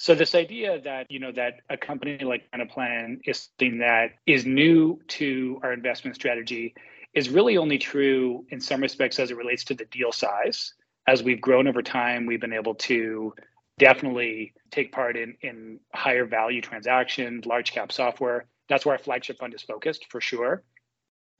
So 0.00 0.14
this 0.14 0.34
idea 0.34 0.80
that 0.80 1.10
you 1.10 1.20
know 1.20 1.32
that 1.32 1.60
a 1.68 1.76
company 1.76 2.24
like 2.24 2.50
Plan 2.70 3.20
is 3.26 3.50
something 3.58 3.80
that 3.80 4.12
is 4.26 4.46
new 4.46 4.98
to 5.08 5.60
our 5.62 5.74
investment 5.74 6.16
strategy 6.16 6.74
is 7.14 7.28
really 7.28 7.56
only 7.56 7.78
true 7.78 8.44
in 8.50 8.60
some 8.60 8.80
respects 8.80 9.18
as 9.18 9.30
it 9.30 9.36
relates 9.36 9.64
to 9.64 9.74
the 9.74 9.84
deal 9.86 10.12
size. 10.12 10.74
As 11.06 11.22
we've 11.22 11.40
grown 11.40 11.66
over 11.66 11.82
time, 11.82 12.26
we've 12.26 12.40
been 12.40 12.52
able 12.52 12.74
to 12.74 13.34
definitely 13.78 14.52
take 14.70 14.92
part 14.92 15.16
in, 15.16 15.34
in 15.40 15.80
higher 15.94 16.24
value 16.24 16.60
transactions, 16.60 17.46
large 17.46 17.72
cap 17.72 17.90
software. 17.90 18.46
That's 18.68 18.86
where 18.86 18.94
our 18.94 19.02
flagship 19.02 19.38
fund 19.38 19.54
is 19.54 19.62
focused 19.62 20.06
for 20.10 20.20
sure. 20.20 20.62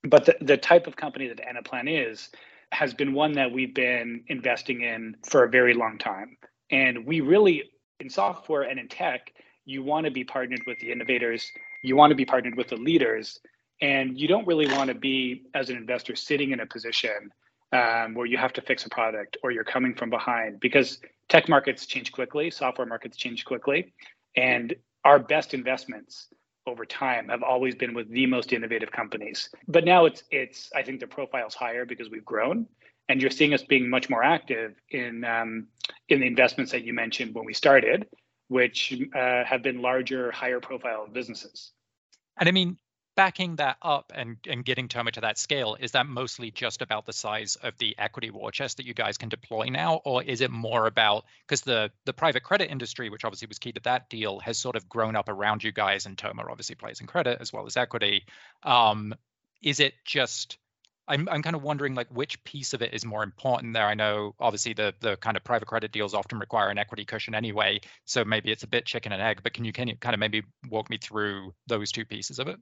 But 0.03 0.25
the, 0.25 0.37
the 0.41 0.57
type 0.57 0.87
of 0.87 0.97
company 0.97 1.29
that 1.29 1.41
Anaplan 1.41 1.85
is 1.87 2.31
has 2.73 2.95
been 2.95 3.12
one 3.12 3.33
that 3.33 3.53
we've 3.53 3.75
been 3.75 4.25
investing 4.29 4.83
in 4.83 5.17
for 5.29 5.45
a 5.45 5.50
very 5.50 5.75
long 5.75 5.99
time. 5.99 6.37
And 6.71 7.05
we 7.05 7.21
really, 7.21 7.65
in 7.99 8.09
software 8.09 8.62
and 8.62 8.79
in 8.79 8.89
tech, 8.89 9.33
you 9.65 9.83
want 9.83 10.07
to 10.07 10.11
be 10.11 10.25
partnered 10.25 10.62
with 10.67 10.79
the 10.79 10.91
innovators, 10.91 11.50
you 11.83 11.97
want 11.97 12.11
to 12.11 12.17
be 12.17 12.25
partnered 12.25 12.57
with 12.57 12.69
the 12.69 12.77
leaders 12.77 13.41
and 13.81 14.19
you 14.19 14.29
don't 14.29 14.47
really 14.47 14.67
want 14.75 14.89
to 14.89 14.95
be, 14.95 15.45
as 15.55 15.71
an 15.71 15.77
investor, 15.77 16.15
sitting 16.15 16.53
in 16.53 16.61
a 16.61 16.67
position 16.67 17.33
um, 17.73 18.15
where 18.15 18.27
you 18.27 18.37
have 18.37 18.53
to 18.55 18.63
fix 18.63 18.85
a 18.85 18.89
product 18.89 19.37
or 19.43 19.51
you're 19.51 19.65
coming 19.65 19.95
from 19.95 20.11
behind 20.11 20.61
because 20.61 21.01
tech 21.29 21.49
markets 21.49 21.87
change 21.87 22.13
quickly, 22.13 22.51
software 22.51 22.87
markets 22.87 23.17
change 23.17 23.45
quickly. 23.45 23.93
And 24.37 24.75
our 25.05 25.19
best 25.19 25.55
investments 25.55 26.29
over 26.67 26.85
time 26.85 27.29
have 27.29 27.43
always 27.43 27.75
been 27.75 27.95
with 27.95 28.09
the 28.11 28.27
most 28.27 28.53
innovative 28.53 28.91
companies. 28.91 29.49
But 29.69 29.85
now 29.85 30.05
it's 30.05 30.25
it's 30.31 30.71
I 30.75 30.83
think 30.83 31.01
the 31.01 31.07
profile's 31.07 31.55
higher 31.55 31.85
because 31.87 32.11
we've 32.11 32.25
grown, 32.25 32.67
and 33.09 33.21
you're 33.21 33.31
seeing 33.31 33.55
us 33.55 33.63
being 33.63 33.89
much 33.89 34.11
more 34.11 34.23
active 34.23 34.75
in 34.91 35.25
um, 35.25 35.69
in 36.09 36.21
the 36.21 36.27
investments 36.27 36.71
that 36.73 36.85
you 36.85 36.93
mentioned 36.93 37.35
when 37.35 37.45
we 37.45 37.55
started, 37.55 38.07
which 38.49 39.01
uh, 39.15 39.45
have 39.45 39.63
been 39.63 39.81
larger, 39.81 40.31
higher 40.31 40.61
profile 40.61 41.09
businesses. 41.11 41.73
And 42.39 42.49
I 42.49 42.53
mean, 42.53 42.77
backing 43.21 43.57
that 43.57 43.77
up 43.83 44.12
and, 44.15 44.39
and 44.49 44.65
getting 44.65 44.89
Thoma 44.89 45.11
to 45.11 45.21
that 45.21 45.37
scale, 45.37 45.77
is 45.79 45.93
that 45.93 46.07
mostly 46.07 46.50
just 46.50 46.81
about 46.81 47.05
the 47.05 47.12
size 47.12 47.57
of 47.57 47.77
the 47.77 47.95
equity 47.99 48.31
war 48.31 48.50
chest 48.50 48.79
that 48.79 48.87
you 48.87 48.95
guys 48.95 49.19
can 49.19 49.29
deploy 49.29 49.67
now? 49.67 50.00
Or 50.07 50.23
is 50.23 50.41
it 50.41 50.50
more 50.50 50.87
about 50.87 51.27
because 51.47 51.61
the 51.61 51.91
the 52.07 52.15
private 52.15 52.43
credit 52.43 52.71
industry, 52.71 53.11
which 53.11 53.27
obviously 53.27 53.47
was 53.47 53.59
key 53.59 53.73
to 53.73 53.81
that 53.81 54.09
deal, 54.09 54.41
has 54.41 54.57
sort 54.57 54.75
of 54.75 54.89
grown 54.89 55.17
up 55.17 55.29
around 55.29 55.62
you 55.62 55.71
guys 55.71 56.07
and 56.07 56.17
Thoma 56.17 56.47
obviously 56.50 56.77
plays 56.77 57.03
in 57.03 57.07
credit 57.07 57.37
as 57.43 57.53
well 57.53 57.67
as 57.67 57.77
equity. 57.77 58.25
Um, 58.62 59.15
is 59.61 59.81
it 59.81 59.93
just 60.07 60.57
I'm 61.07 61.29
I'm 61.29 61.43
kind 61.43 61.55
of 61.55 61.62
wondering 61.62 61.95
like 61.95 62.09
which 62.09 62.43
piece 62.45 62.73
of 62.73 62.81
it 62.81 62.95
is 62.95 63.05
more 63.05 63.23
important 63.23 63.75
there. 63.75 63.87
I 63.87 63.93
know 63.93 64.35
obviously 64.41 64.73
the 64.73 64.95
the 65.00 65.19
kind 65.19 65.37
of 65.37 65.45
private 65.45 65.69
credit 65.69 65.93
deals 65.93 66.15
often 66.15 66.39
require 66.39 66.71
an 66.71 66.79
equity 66.79 67.05
cushion 67.05 67.35
anyway, 67.35 67.81
so 68.07 68.25
maybe 68.25 68.50
it's 68.50 68.62
a 68.62 68.67
bit 68.67 68.87
chicken 68.87 69.12
and 69.12 69.21
egg. 69.21 69.41
But 69.43 69.53
can 69.53 69.67
you 69.67 69.75
can 69.75 69.89
you 69.89 69.97
kind 69.97 70.15
of 70.15 70.21
maybe 70.21 70.43
walk 70.71 70.89
me 70.89 70.97
through 70.97 71.53
those 71.67 71.93
two 71.93 72.07
pieces 72.07 72.39
of 72.39 72.49
it? 72.49 72.59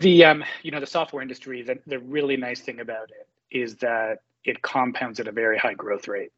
The 0.00 0.26
um, 0.26 0.44
you 0.62 0.72
know 0.72 0.80
the 0.80 0.86
software 0.88 1.22
industry. 1.22 1.62
The 1.62 1.80
the 1.88 2.00
really 2.00 2.36
nice 2.38 2.60
thing 2.62 2.80
about 2.80 3.10
it 3.10 3.28
is 3.56 3.76
that 3.78 4.20
it 4.44 4.62
compounds 4.62 5.20
at 5.20 5.28
a 5.28 5.32
very 5.32 5.58
high 5.58 5.74
growth 5.74 6.08
rate, 6.08 6.32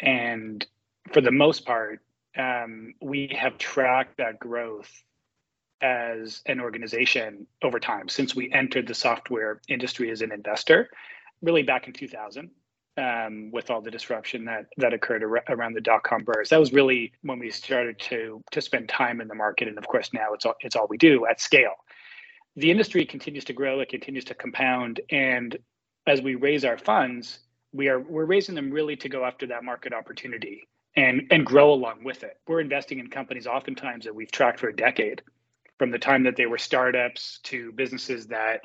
and 0.00 0.66
for 1.12 1.20
the 1.20 1.32
most 1.32 1.66
part, 1.66 2.00
um, 2.38 2.94
we 3.02 3.28
have 3.38 3.58
tracked 3.58 4.18
that 4.18 4.40
growth 4.40 4.90
as 5.82 6.42
an 6.46 6.60
organization 6.60 7.46
over 7.62 7.80
time 7.80 8.08
since 8.08 8.36
we 8.36 8.52
entered 8.52 8.86
the 8.88 8.94
software 8.94 9.60
industry 9.68 10.10
as 10.10 10.22
an 10.22 10.32
investor, 10.32 10.90
really 11.42 11.62
back 11.64 11.88
in 11.88 11.94
2000. 11.94 12.50
Um, 12.98 13.50
with 13.52 13.70
all 13.70 13.80
the 13.80 13.90
disruption 13.90 14.44
that 14.46 14.66
that 14.78 14.92
occurred 14.94 15.22
ar- 15.24 15.44
around 15.50 15.74
the 15.74 15.80
dot 15.82 16.02
com 16.04 16.24
burst. 16.24 16.50
That 16.50 16.60
was 16.60 16.72
really 16.72 17.12
when 17.22 17.38
we 17.40 17.50
started 17.50 17.98
to 18.00 18.42
to 18.52 18.60
spend 18.62 18.88
time 18.88 19.20
in 19.20 19.28
the 19.28 19.36
market, 19.36 19.68
and 19.68 19.78
of 19.78 19.86
course 19.88 20.12
now 20.14 20.34
it's 20.34 20.46
all 20.46 20.56
it's 20.62 20.76
all 20.76 20.86
we 20.88 20.98
do 20.98 21.26
at 21.26 21.40
scale 21.40 21.74
the 22.56 22.70
industry 22.70 23.04
continues 23.04 23.44
to 23.44 23.52
grow, 23.52 23.80
it 23.80 23.88
continues 23.88 24.24
to 24.26 24.34
compound, 24.34 25.00
and 25.10 25.56
as 26.06 26.22
we 26.22 26.34
raise 26.34 26.64
our 26.64 26.78
funds, 26.78 27.40
we 27.72 27.88
are 27.88 28.00
we're 28.00 28.24
raising 28.24 28.54
them 28.54 28.70
really 28.70 28.96
to 28.96 29.08
go 29.08 29.24
after 29.24 29.46
that 29.46 29.64
market 29.64 29.92
opportunity 29.92 30.66
and 30.96 31.22
and 31.30 31.44
grow 31.44 31.72
along 31.72 32.04
with 32.04 32.24
it. 32.24 32.38
We're 32.46 32.60
investing 32.60 32.98
in 32.98 33.08
companies 33.08 33.46
oftentimes 33.46 34.04
that 34.04 34.14
we've 34.14 34.30
tracked 34.30 34.60
for 34.60 34.68
a 34.68 34.76
decade, 34.76 35.22
from 35.78 35.90
the 35.90 35.98
time 35.98 36.24
that 36.24 36.36
they 36.36 36.46
were 36.46 36.58
startups 36.58 37.40
to 37.44 37.72
businesses 37.72 38.26
that 38.28 38.62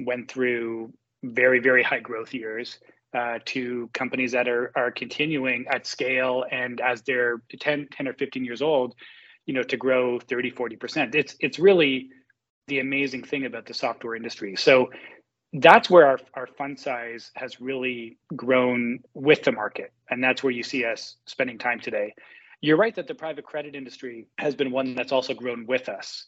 went 0.00 0.30
through 0.30 0.92
very 1.24 1.58
very 1.58 1.82
high 1.82 2.00
growth 2.00 2.32
years 2.32 2.78
uh, 3.14 3.38
to 3.46 3.88
companies 3.94 4.32
that 4.32 4.48
are 4.48 4.72
are 4.76 4.90
continuing 4.90 5.66
at 5.68 5.86
scale 5.86 6.44
and 6.50 6.80
as 6.80 7.02
they're 7.02 7.40
10, 7.58 7.88
10 7.90 8.08
or 8.08 8.12
15 8.14 8.44
years 8.44 8.62
old 8.62 8.94
you 9.46 9.54
know 9.54 9.62
to 9.62 9.76
grow 9.76 10.20
30 10.20 10.50
40% 10.50 11.14
it's 11.14 11.34
it's 11.40 11.58
really 11.58 12.10
the 12.68 12.80
amazing 12.80 13.22
thing 13.22 13.46
about 13.46 13.66
the 13.66 13.74
software 13.74 14.14
industry. 14.14 14.56
So 14.56 14.90
that's 15.52 15.88
where 15.88 16.06
our, 16.06 16.18
our 16.34 16.46
fund 16.46 16.78
size 16.78 17.30
has 17.36 17.60
really 17.60 18.18
grown 18.34 19.00
with 19.14 19.42
the 19.42 19.52
market. 19.52 19.92
And 20.10 20.22
that's 20.22 20.42
where 20.42 20.52
you 20.52 20.62
see 20.62 20.84
us 20.84 21.16
spending 21.26 21.58
time 21.58 21.80
today. 21.80 22.14
You're 22.60 22.76
right 22.76 22.94
that 22.94 23.06
the 23.06 23.14
private 23.14 23.44
credit 23.44 23.74
industry 23.74 24.26
has 24.38 24.54
been 24.54 24.70
one 24.70 24.94
that's 24.94 25.12
also 25.12 25.34
grown 25.34 25.66
with 25.66 25.88
us. 25.88 26.26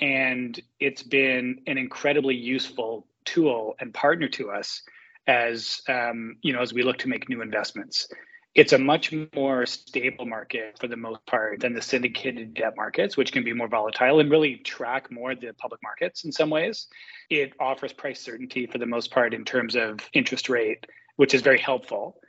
And 0.00 0.60
it's 0.80 1.02
been 1.02 1.60
an 1.66 1.78
incredibly 1.78 2.34
useful 2.34 3.06
tool 3.24 3.74
and 3.80 3.92
partner 3.92 4.28
to 4.28 4.50
us 4.50 4.82
as 5.26 5.80
um, 5.88 6.36
you 6.42 6.52
know 6.52 6.60
as 6.60 6.74
we 6.74 6.82
look 6.82 6.98
to 6.98 7.08
make 7.08 7.28
new 7.28 7.40
investments 7.40 8.08
it's 8.54 8.72
a 8.72 8.78
much 8.78 9.12
more 9.34 9.66
stable 9.66 10.26
market 10.26 10.78
for 10.78 10.86
the 10.86 10.96
most 10.96 11.26
part 11.26 11.60
than 11.60 11.74
the 11.74 11.82
syndicated 11.82 12.54
debt 12.54 12.74
markets, 12.76 13.16
which 13.16 13.32
can 13.32 13.42
be 13.42 13.52
more 13.52 13.66
volatile 13.66 14.20
and 14.20 14.30
really 14.30 14.56
track 14.58 15.10
more 15.10 15.34
the 15.34 15.52
public 15.54 15.80
markets 15.82 16.24
in 16.24 16.30
some 16.30 16.50
ways. 16.50 16.86
It 17.30 17.52
offers 17.58 17.92
price 17.92 18.20
certainty 18.20 18.66
for 18.66 18.78
the 18.78 18.86
most 18.86 19.10
part 19.10 19.34
in 19.34 19.44
terms 19.44 19.74
of 19.74 19.98
interest 20.12 20.48
rate, 20.48 20.86
which 21.16 21.34
is 21.34 21.42
very 21.42 21.58
helpful. 21.58 22.20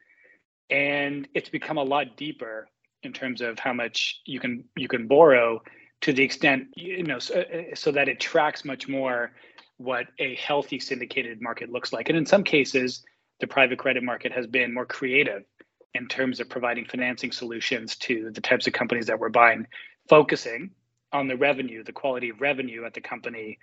And 0.72 1.28
it's 1.36 1.50
become 1.50 1.78
a 1.78 1.84
lot 1.84 2.18
deeper 2.18 2.68
in 3.04 3.14
terms 3.14 3.42
of 3.42 3.60
how 3.60 3.74
much 3.74 4.22
you 4.26 4.40
can 4.40 4.64
you 4.76 4.88
can 4.88 5.08
borrow 5.08 5.62
to 6.02 6.12
the 6.12 6.24
extent 6.24 6.70
you 6.76 7.04
know 7.04 7.20
so, 7.20 7.44
so 7.76 7.92
that 7.92 8.10
it 8.10 8.20
tracks 8.20 8.66
much 8.66 8.88
more 8.88 9.32
what 9.78 10.08
a 10.18 10.34
healthy 10.36 10.80
syndicated 10.80 11.40
market 11.40 11.70
looks 11.70 11.94
like. 11.94 12.10
And 12.10 12.18
in 12.18 12.26
some 12.26 12.44
cases, 12.44 13.04
the 13.42 13.48
private 13.48 13.78
credit 13.78 14.02
market 14.02 14.32
has 14.32 14.48
been 14.48 14.74
more 14.74 14.88
creative 14.88 15.44
in 15.96 16.08
terms 16.08 16.40
of 16.40 16.50
providing 16.50 16.86
financing 16.86 17.32
solutions 17.32 17.96
to 17.96 18.30
the 18.32 18.42
types 18.42 18.68
of 18.68 18.74
companies 18.74 19.08
that 19.08 19.18
we're 19.18 19.30
buying, 19.30 19.66
focusing 20.10 20.70
on 21.12 21.28
the 21.28 21.38
revenue, 21.38 21.84
the 21.84 21.94
quality 21.94 22.30
of 22.30 22.42
revenue 22.42 22.86
at 22.86 22.94
the 22.94 23.02
company 23.02 23.58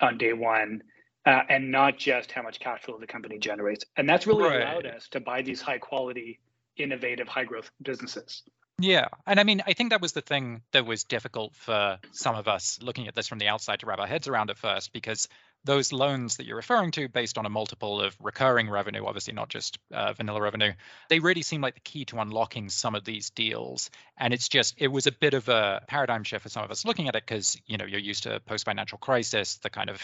on 0.00 0.18
day 0.18 0.32
one, 0.32 0.82
uh, 1.24 1.42
and 1.48 1.70
not 1.70 1.96
just 1.96 2.32
how 2.32 2.42
much 2.42 2.58
cash 2.58 2.82
flow 2.82 2.98
the 2.98 3.06
company 3.06 3.38
generates. 3.38 3.84
And 3.96 4.08
that's 4.08 4.26
really 4.26 4.42
right. 4.42 4.60
allowed 4.60 4.86
us 4.86 5.08
to 5.10 5.20
buy 5.20 5.42
these 5.42 5.60
high 5.60 5.78
quality, 5.78 6.40
innovative, 6.76 7.28
high 7.28 7.44
growth 7.44 7.70
businesses. 7.80 8.42
Yeah. 8.80 9.06
And 9.26 9.40
I 9.40 9.44
mean, 9.44 9.62
I 9.66 9.72
think 9.72 9.90
that 9.90 10.02
was 10.02 10.12
the 10.12 10.20
thing 10.20 10.62
that 10.72 10.84
was 10.84 11.04
difficult 11.04 11.54
for 11.54 11.98
some 12.12 12.34
of 12.34 12.48
us 12.48 12.78
looking 12.82 13.08
at 13.08 13.14
this 13.14 13.28
from 13.28 13.38
the 13.38 13.48
outside 13.48 13.80
to 13.80 13.86
wrap 13.86 14.00
our 14.00 14.06
heads 14.06 14.28
around 14.28 14.50
at 14.50 14.58
first, 14.58 14.92
because 14.92 15.28
those 15.66 15.92
loans 15.92 16.36
that 16.36 16.46
you're 16.46 16.56
referring 16.56 16.92
to, 16.92 17.08
based 17.08 17.36
on 17.36 17.44
a 17.44 17.50
multiple 17.50 18.00
of 18.00 18.16
recurring 18.22 18.70
revenue, 18.70 19.04
obviously 19.04 19.34
not 19.34 19.48
just 19.48 19.78
uh, 19.92 20.12
vanilla 20.14 20.40
revenue, 20.40 20.72
they 21.08 21.18
really 21.18 21.42
seem 21.42 21.60
like 21.60 21.74
the 21.74 21.80
key 21.80 22.04
to 22.06 22.18
unlocking 22.18 22.70
some 22.70 22.94
of 22.94 23.04
these 23.04 23.30
deals. 23.30 23.90
And 24.16 24.32
it's 24.32 24.48
just, 24.48 24.76
it 24.78 24.88
was 24.88 25.06
a 25.06 25.12
bit 25.12 25.34
of 25.34 25.48
a 25.48 25.82
paradigm 25.88 26.22
shift 26.22 26.44
for 26.44 26.48
some 26.48 26.64
of 26.64 26.70
us 26.70 26.84
looking 26.84 27.08
at 27.08 27.16
it 27.16 27.24
because, 27.26 27.60
you 27.66 27.76
know, 27.76 27.84
you're 27.84 28.00
used 28.00 28.22
to 28.22 28.40
post 28.40 28.64
financial 28.64 28.96
crisis, 28.96 29.56
the 29.56 29.70
kind 29.70 29.90
of 29.90 30.00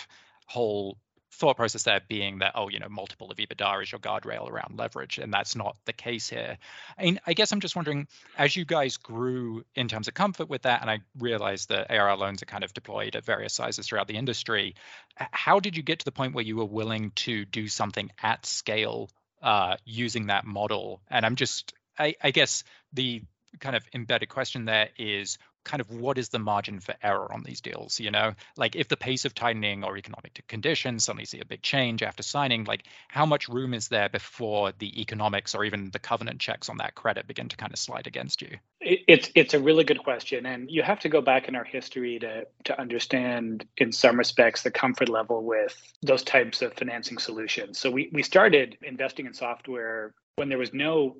whole 0.46 0.98
thought 1.32 1.56
process 1.56 1.84
there 1.84 2.00
being 2.08 2.40
that 2.40 2.52
oh 2.54 2.68
you 2.68 2.78
know 2.78 2.88
multiple 2.90 3.30
of 3.30 3.38
ebitda 3.38 3.82
is 3.82 3.90
your 3.90 3.98
guardrail 3.98 4.48
around 4.48 4.78
leverage 4.78 5.18
and 5.18 5.32
that's 5.32 5.56
not 5.56 5.76
the 5.86 5.92
case 5.92 6.28
here. 6.28 6.58
I, 6.98 7.32
guess 7.32 7.52
i'm 7.52 7.60
just 7.60 7.74
wondering 7.74 8.06
as 8.36 8.54
you 8.54 8.64
guys 8.64 8.98
grew 8.98 9.64
in 9.74 9.88
terms 9.88 10.08
of 10.08 10.14
comfort 10.14 10.48
with 10.48 10.62
that 10.62 10.82
and 10.82 10.90
i 10.90 11.00
realized 11.18 11.70
that 11.70 11.90
arr 11.90 12.16
loans 12.16 12.42
are 12.42 12.46
kind 12.46 12.64
of 12.64 12.74
deployed 12.74 13.16
at 13.16 13.24
various 13.24 13.54
sizes 13.54 13.86
throughout 13.86 14.08
the 14.08 14.16
industry 14.16 14.74
how 15.16 15.58
did 15.58 15.76
you 15.76 15.82
get 15.82 16.00
to 16.00 16.04
the 16.04 16.12
point 16.12 16.34
where 16.34 16.44
you 16.44 16.56
were 16.56 16.66
willing 16.66 17.12
to 17.14 17.44
do 17.46 17.66
something 17.66 18.10
at 18.22 18.44
scale 18.46 19.10
uh, 19.42 19.76
using 19.84 20.26
that 20.26 20.44
model? 20.44 21.00
And 21.10 21.26
i'm 21.26 21.36
just 21.36 21.74
I, 21.98 22.14
I 22.22 22.30
guess 22.30 22.64
the 22.92 23.22
kind 23.60 23.76
of 23.76 23.84
embedded 23.94 24.28
question 24.28 24.64
there 24.64 24.88
is 24.96 25.38
kind 25.64 25.80
of 25.80 25.90
what 25.90 26.18
is 26.18 26.28
the 26.28 26.38
margin 26.38 26.80
for 26.80 26.94
error 27.02 27.32
on 27.32 27.42
these 27.42 27.60
deals 27.60 28.00
you 28.02 28.10
know? 28.10 28.34
Like 28.56 28.76
if 28.76 28.88
the 28.88 28.96
pace 28.96 29.24
of 29.24 29.34
tightening 29.34 29.84
or 29.84 29.96
economic 29.96 30.44
conditions 30.48 31.04
suddenly 31.04 31.24
see 31.24 31.40
a 31.40 31.44
big 31.44 31.62
change 31.62 32.02
after 32.02 32.22
signing 32.22 32.64
like 32.64 32.84
how 33.08 33.24
much 33.24 33.48
room 33.48 33.74
is 33.74 33.88
there 33.88 34.08
before 34.08 34.72
the 34.78 35.00
economics 35.00 35.54
or 35.54 35.64
even 35.64 35.90
the 35.90 35.98
covenant 35.98 36.40
checks 36.40 36.68
on 36.68 36.78
that 36.78 36.94
credit 36.94 37.26
begin 37.26 37.48
to 37.48 37.56
kind 37.56 37.72
of 37.72 37.78
slide 37.78 38.06
against 38.06 38.42
you? 38.42 38.56
It's 38.80 39.30
it's 39.34 39.54
a 39.54 39.60
really 39.60 39.84
good 39.84 40.02
question 40.02 40.46
and 40.46 40.70
you 40.70 40.82
have 40.82 41.00
to 41.00 41.08
go 41.08 41.20
back 41.20 41.48
in 41.48 41.54
our 41.54 41.64
history 41.64 42.18
to 42.18 42.46
to 42.64 42.80
understand 42.80 43.66
in 43.76 43.92
some 43.92 44.18
respects 44.18 44.62
the 44.62 44.70
comfort 44.70 45.08
level 45.08 45.44
with 45.44 45.76
those 46.02 46.22
types 46.22 46.62
of 46.62 46.74
financing 46.74 47.18
solutions. 47.18 47.78
So 47.78 47.90
we 47.90 48.10
we 48.12 48.22
started 48.22 48.76
investing 48.82 49.26
in 49.26 49.34
software 49.34 50.14
when 50.36 50.48
there 50.48 50.58
was 50.58 50.72
no 50.72 51.16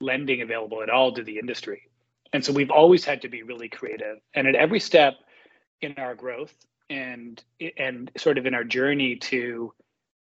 lending 0.00 0.42
available 0.42 0.82
at 0.82 0.90
all 0.90 1.12
to 1.12 1.22
the 1.22 1.38
industry 1.38 1.88
and 2.32 2.44
so 2.44 2.52
we've 2.52 2.70
always 2.70 3.04
had 3.04 3.22
to 3.22 3.28
be 3.28 3.42
really 3.42 3.68
creative. 3.68 4.18
And 4.34 4.46
at 4.46 4.54
every 4.54 4.80
step 4.80 5.14
in 5.80 5.94
our 5.98 6.14
growth 6.14 6.54
and 6.88 7.42
and 7.76 8.10
sort 8.16 8.38
of 8.38 8.46
in 8.46 8.54
our 8.54 8.64
journey 8.64 9.16
to 9.16 9.72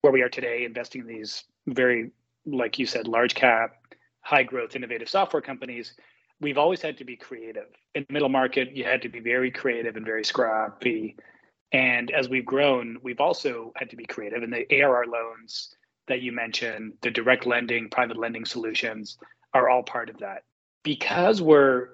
where 0.03 0.13
we 0.13 0.23
are 0.23 0.29
today, 0.29 0.65
investing 0.65 1.03
in 1.03 1.07
these 1.07 1.45
very, 1.67 2.11
like 2.47 2.79
you 2.79 2.87
said, 2.87 3.09
large 3.09 3.35
cap, 3.35 3.77
high 4.21 4.43
growth, 4.43 4.77
innovative 4.77 5.09
software 5.09 5.43
companies, 5.43 5.95
we've 6.41 6.59
always 6.59 6.81
had 6.81 6.99
to 6.99 7.05
be 7.05 7.17
creative. 7.17 7.67
In 7.95 8.05
the 8.09 8.13
middle 8.13 8.29
market, 8.29 8.77
you 8.77 8.85
had 8.85 9.03
to 9.03 9.09
be 9.09 9.21
very 9.21 9.51
creative 9.51 9.97
and 9.97 10.07
very 10.07 10.25
scrappy. 10.25 11.17
And 11.73 12.11
as 12.13 12.29
we've 12.29 12.47
grown, 12.47 12.99
we've 13.03 13.21
also 13.21 13.73
had 13.77 13.91
to 13.91 13.97
be 13.97 14.07
creative. 14.07 14.43
And 14.43 14.53
the 14.53 14.67
ARR 14.83 15.07
loans 15.07 15.75
that 16.07 16.23
you 16.23 16.33
mentioned, 16.33 16.95
the 17.03 17.11
direct 17.11 17.45
lending, 17.45 17.91
private 17.91 18.17
lending 18.17 18.45
solutions 18.45 19.19
are 19.53 19.69
all 19.69 19.83
part 19.83 20.11
of 20.11 20.19
that 20.19 20.45
because 20.83 21.43
we're 21.43 21.89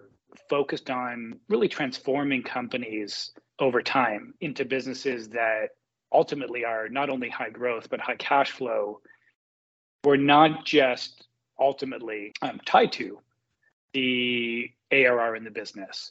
focused 0.48 0.90
on 0.90 1.38
really 1.48 1.68
transforming 1.68 2.42
companies 2.42 3.32
over 3.58 3.82
time 3.82 4.34
into 4.40 4.64
businesses 4.64 5.28
that 5.28 5.70
ultimately 6.12 6.64
are 6.64 6.88
not 6.88 7.10
only 7.10 7.28
high 7.28 7.50
growth 7.50 7.88
but 7.90 8.00
high 8.00 8.16
cash 8.16 8.50
flow 8.50 9.00
we're 10.04 10.16
not 10.16 10.64
just 10.64 11.26
ultimately 11.58 12.32
um, 12.42 12.60
tied 12.66 12.92
to 12.92 13.18
the 13.94 14.70
arr 14.90 15.36
in 15.36 15.44
the 15.44 15.50
business. 15.50 16.10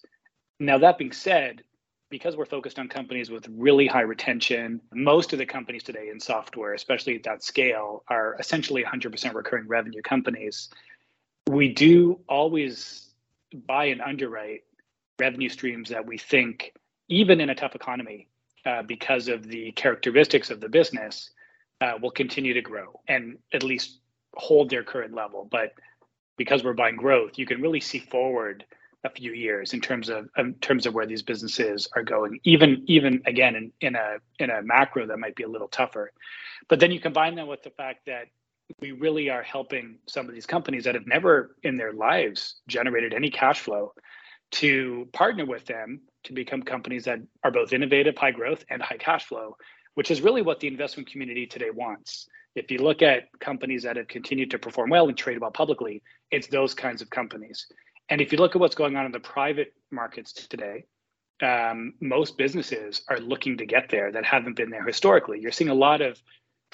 Now 0.60 0.78
that 0.80 0.98
being 0.98 1.12
said 1.12 1.64
because 2.10 2.38
we're 2.38 2.46
focused 2.46 2.78
on 2.78 2.88
companies 2.88 3.32
with 3.32 3.48
really 3.50 3.88
high 3.88 4.02
retention 4.02 4.80
most 4.94 5.34
of 5.34 5.40
the 5.40 5.46
companies 5.46 5.82
today 5.82 6.10
in 6.12 6.20
software 6.20 6.76
especially 6.76 7.16
at 7.16 7.24
that 7.24 7.44
scale 7.44 8.04
are 8.08 8.36
essentially 8.40 8.84
100% 8.84 9.34
recurring 9.34 9.68
revenue 9.68 10.02
companies 10.04 10.70
we 11.50 11.74
do 11.74 12.20
always 12.28 13.10
buy 13.68 13.86
and 13.86 14.02
underwrite 14.02 14.62
revenue 15.20 15.50
streams 15.50 15.90
that 15.90 16.06
we 16.06 16.18
think, 16.18 16.74
even 17.10 17.42
in 17.42 17.50
a 17.50 17.56
tough 17.56 17.76
economy, 17.76 18.28
uh, 18.66 18.82
because 18.84 19.28
of 19.28 19.48
the 19.48 19.72
characteristics 19.74 20.50
of 20.50 20.62
the 20.62 20.70
business, 20.70 21.30
uh, 21.82 21.94
will 22.02 22.12
continue 22.12 22.54
to 22.54 22.62
grow 22.62 23.00
and 23.08 23.38
at 23.54 23.64
least 23.64 24.00
hold 24.36 24.70
their 24.70 24.84
current 24.84 25.14
level. 25.14 25.48
But 25.52 25.74
because 26.38 26.64
we're 26.64 26.74
buying 26.74 26.96
growth, 26.96 27.38
you 27.38 27.46
can 27.46 27.62
really 27.62 27.82
see 27.82 28.00
forward 28.00 28.66
a 29.04 29.10
few 29.10 29.34
years 29.34 29.74
in 29.74 29.82
terms 29.82 30.10
of 30.10 30.30
in 30.38 30.54
terms 30.56 30.86
of 30.86 30.94
where 30.94 31.06
these 31.06 31.22
businesses 31.22 31.90
are 31.94 32.04
going. 32.04 32.40
Even 32.46 32.84
even 32.88 33.22
again 33.26 33.56
in, 33.56 33.72
in 33.82 33.96
a 33.96 34.18
in 34.40 34.50
a 34.50 34.62
macro 34.62 35.06
that 35.06 35.20
might 35.20 35.36
be 35.36 35.44
a 35.44 35.48
little 35.48 35.68
tougher. 35.68 36.12
But 36.70 36.80
then 36.80 36.92
you 36.92 37.02
combine 37.02 37.36
that 37.36 37.48
with 37.48 37.64
the 37.64 37.70
fact 37.70 38.06
that 38.06 38.28
we 38.82 38.92
really 38.92 39.30
are 39.30 39.44
helping 39.44 39.98
some 40.08 40.28
of 40.28 40.34
these 40.34 40.46
companies 40.46 40.84
that 40.86 40.96
have 40.96 41.08
never 41.08 41.56
in 41.64 41.78
their 41.78 41.94
lives 41.94 42.56
generated 42.68 43.14
any 43.14 43.30
cash 43.30 43.60
flow 43.60 43.94
to 44.52 45.08
partner 45.14 45.46
with 45.46 45.66
them 45.66 46.02
to 46.24 46.34
become 46.34 46.62
companies 46.62 47.06
that 47.06 47.20
are 47.44 47.52
both 47.52 47.74
innovative, 47.74 48.18
high 48.18 48.32
growth, 48.32 48.64
and 48.70 48.82
high 48.82 48.98
cash 48.98 49.26
flow, 49.26 49.58
which 49.96 50.12
is 50.12 50.22
really 50.22 50.42
what 50.42 50.60
the 50.60 50.68
investment 50.68 51.10
community 51.10 51.46
today 51.46 51.70
wants. 51.74 52.28
If 52.56 52.70
you 52.70 52.80
look 52.80 53.02
at 53.02 53.24
companies 53.40 53.84
that 53.84 53.98
have 53.98 54.08
continued 54.08 54.52
to 54.52 54.60
perform 54.60 54.92
well 54.92 55.08
and 55.08 55.18
trade 55.18 55.40
well 55.40 55.52
publicly, 55.52 56.04
it's 56.30 56.48
those 56.48 56.74
kinds 56.74 57.02
of 57.02 57.10
companies. 57.10 57.66
And 58.10 58.22
if 58.22 58.32
you 58.32 58.38
look 58.38 58.56
at 58.56 58.62
what's 58.62 58.76
going 58.76 58.96
on 58.96 59.06
in 59.06 59.12
the 59.12 59.20
private 59.20 59.74
markets 59.92 60.34
today, 60.34 60.86
um, 61.42 61.94
most 62.00 62.38
businesses 62.38 63.02
are 63.10 63.20
looking 63.20 63.58
to 63.58 63.66
get 63.66 63.90
there 63.90 64.12
that 64.12 64.24
haven't 64.24 64.56
been 64.56 64.70
there 64.70 64.86
historically. 64.86 65.40
You're 65.42 65.52
seeing 65.52 65.72
a 65.72 65.76
lot 65.76 66.02
of 66.02 66.22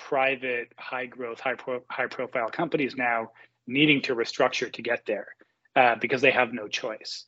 private, 0.08 0.72
high 0.78 1.06
growth, 1.06 1.40
high 1.40 1.56
pro, 1.56 1.82
high 1.90 2.08
profile 2.08 2.50
companies 2.50 2.96
now 2.96 3.32
needing 3.68 4.02
to 4.02 4.16
restructure 4.16 4.72
to 4.72 4.82
get 4.82 5.06
there 5.06 5.28
uh, 5.76 5.96
because 6.00 6.22
they 6.22 6.32
have 6.32 6.54
no 6.54 6.68
choice. 6.68 7.26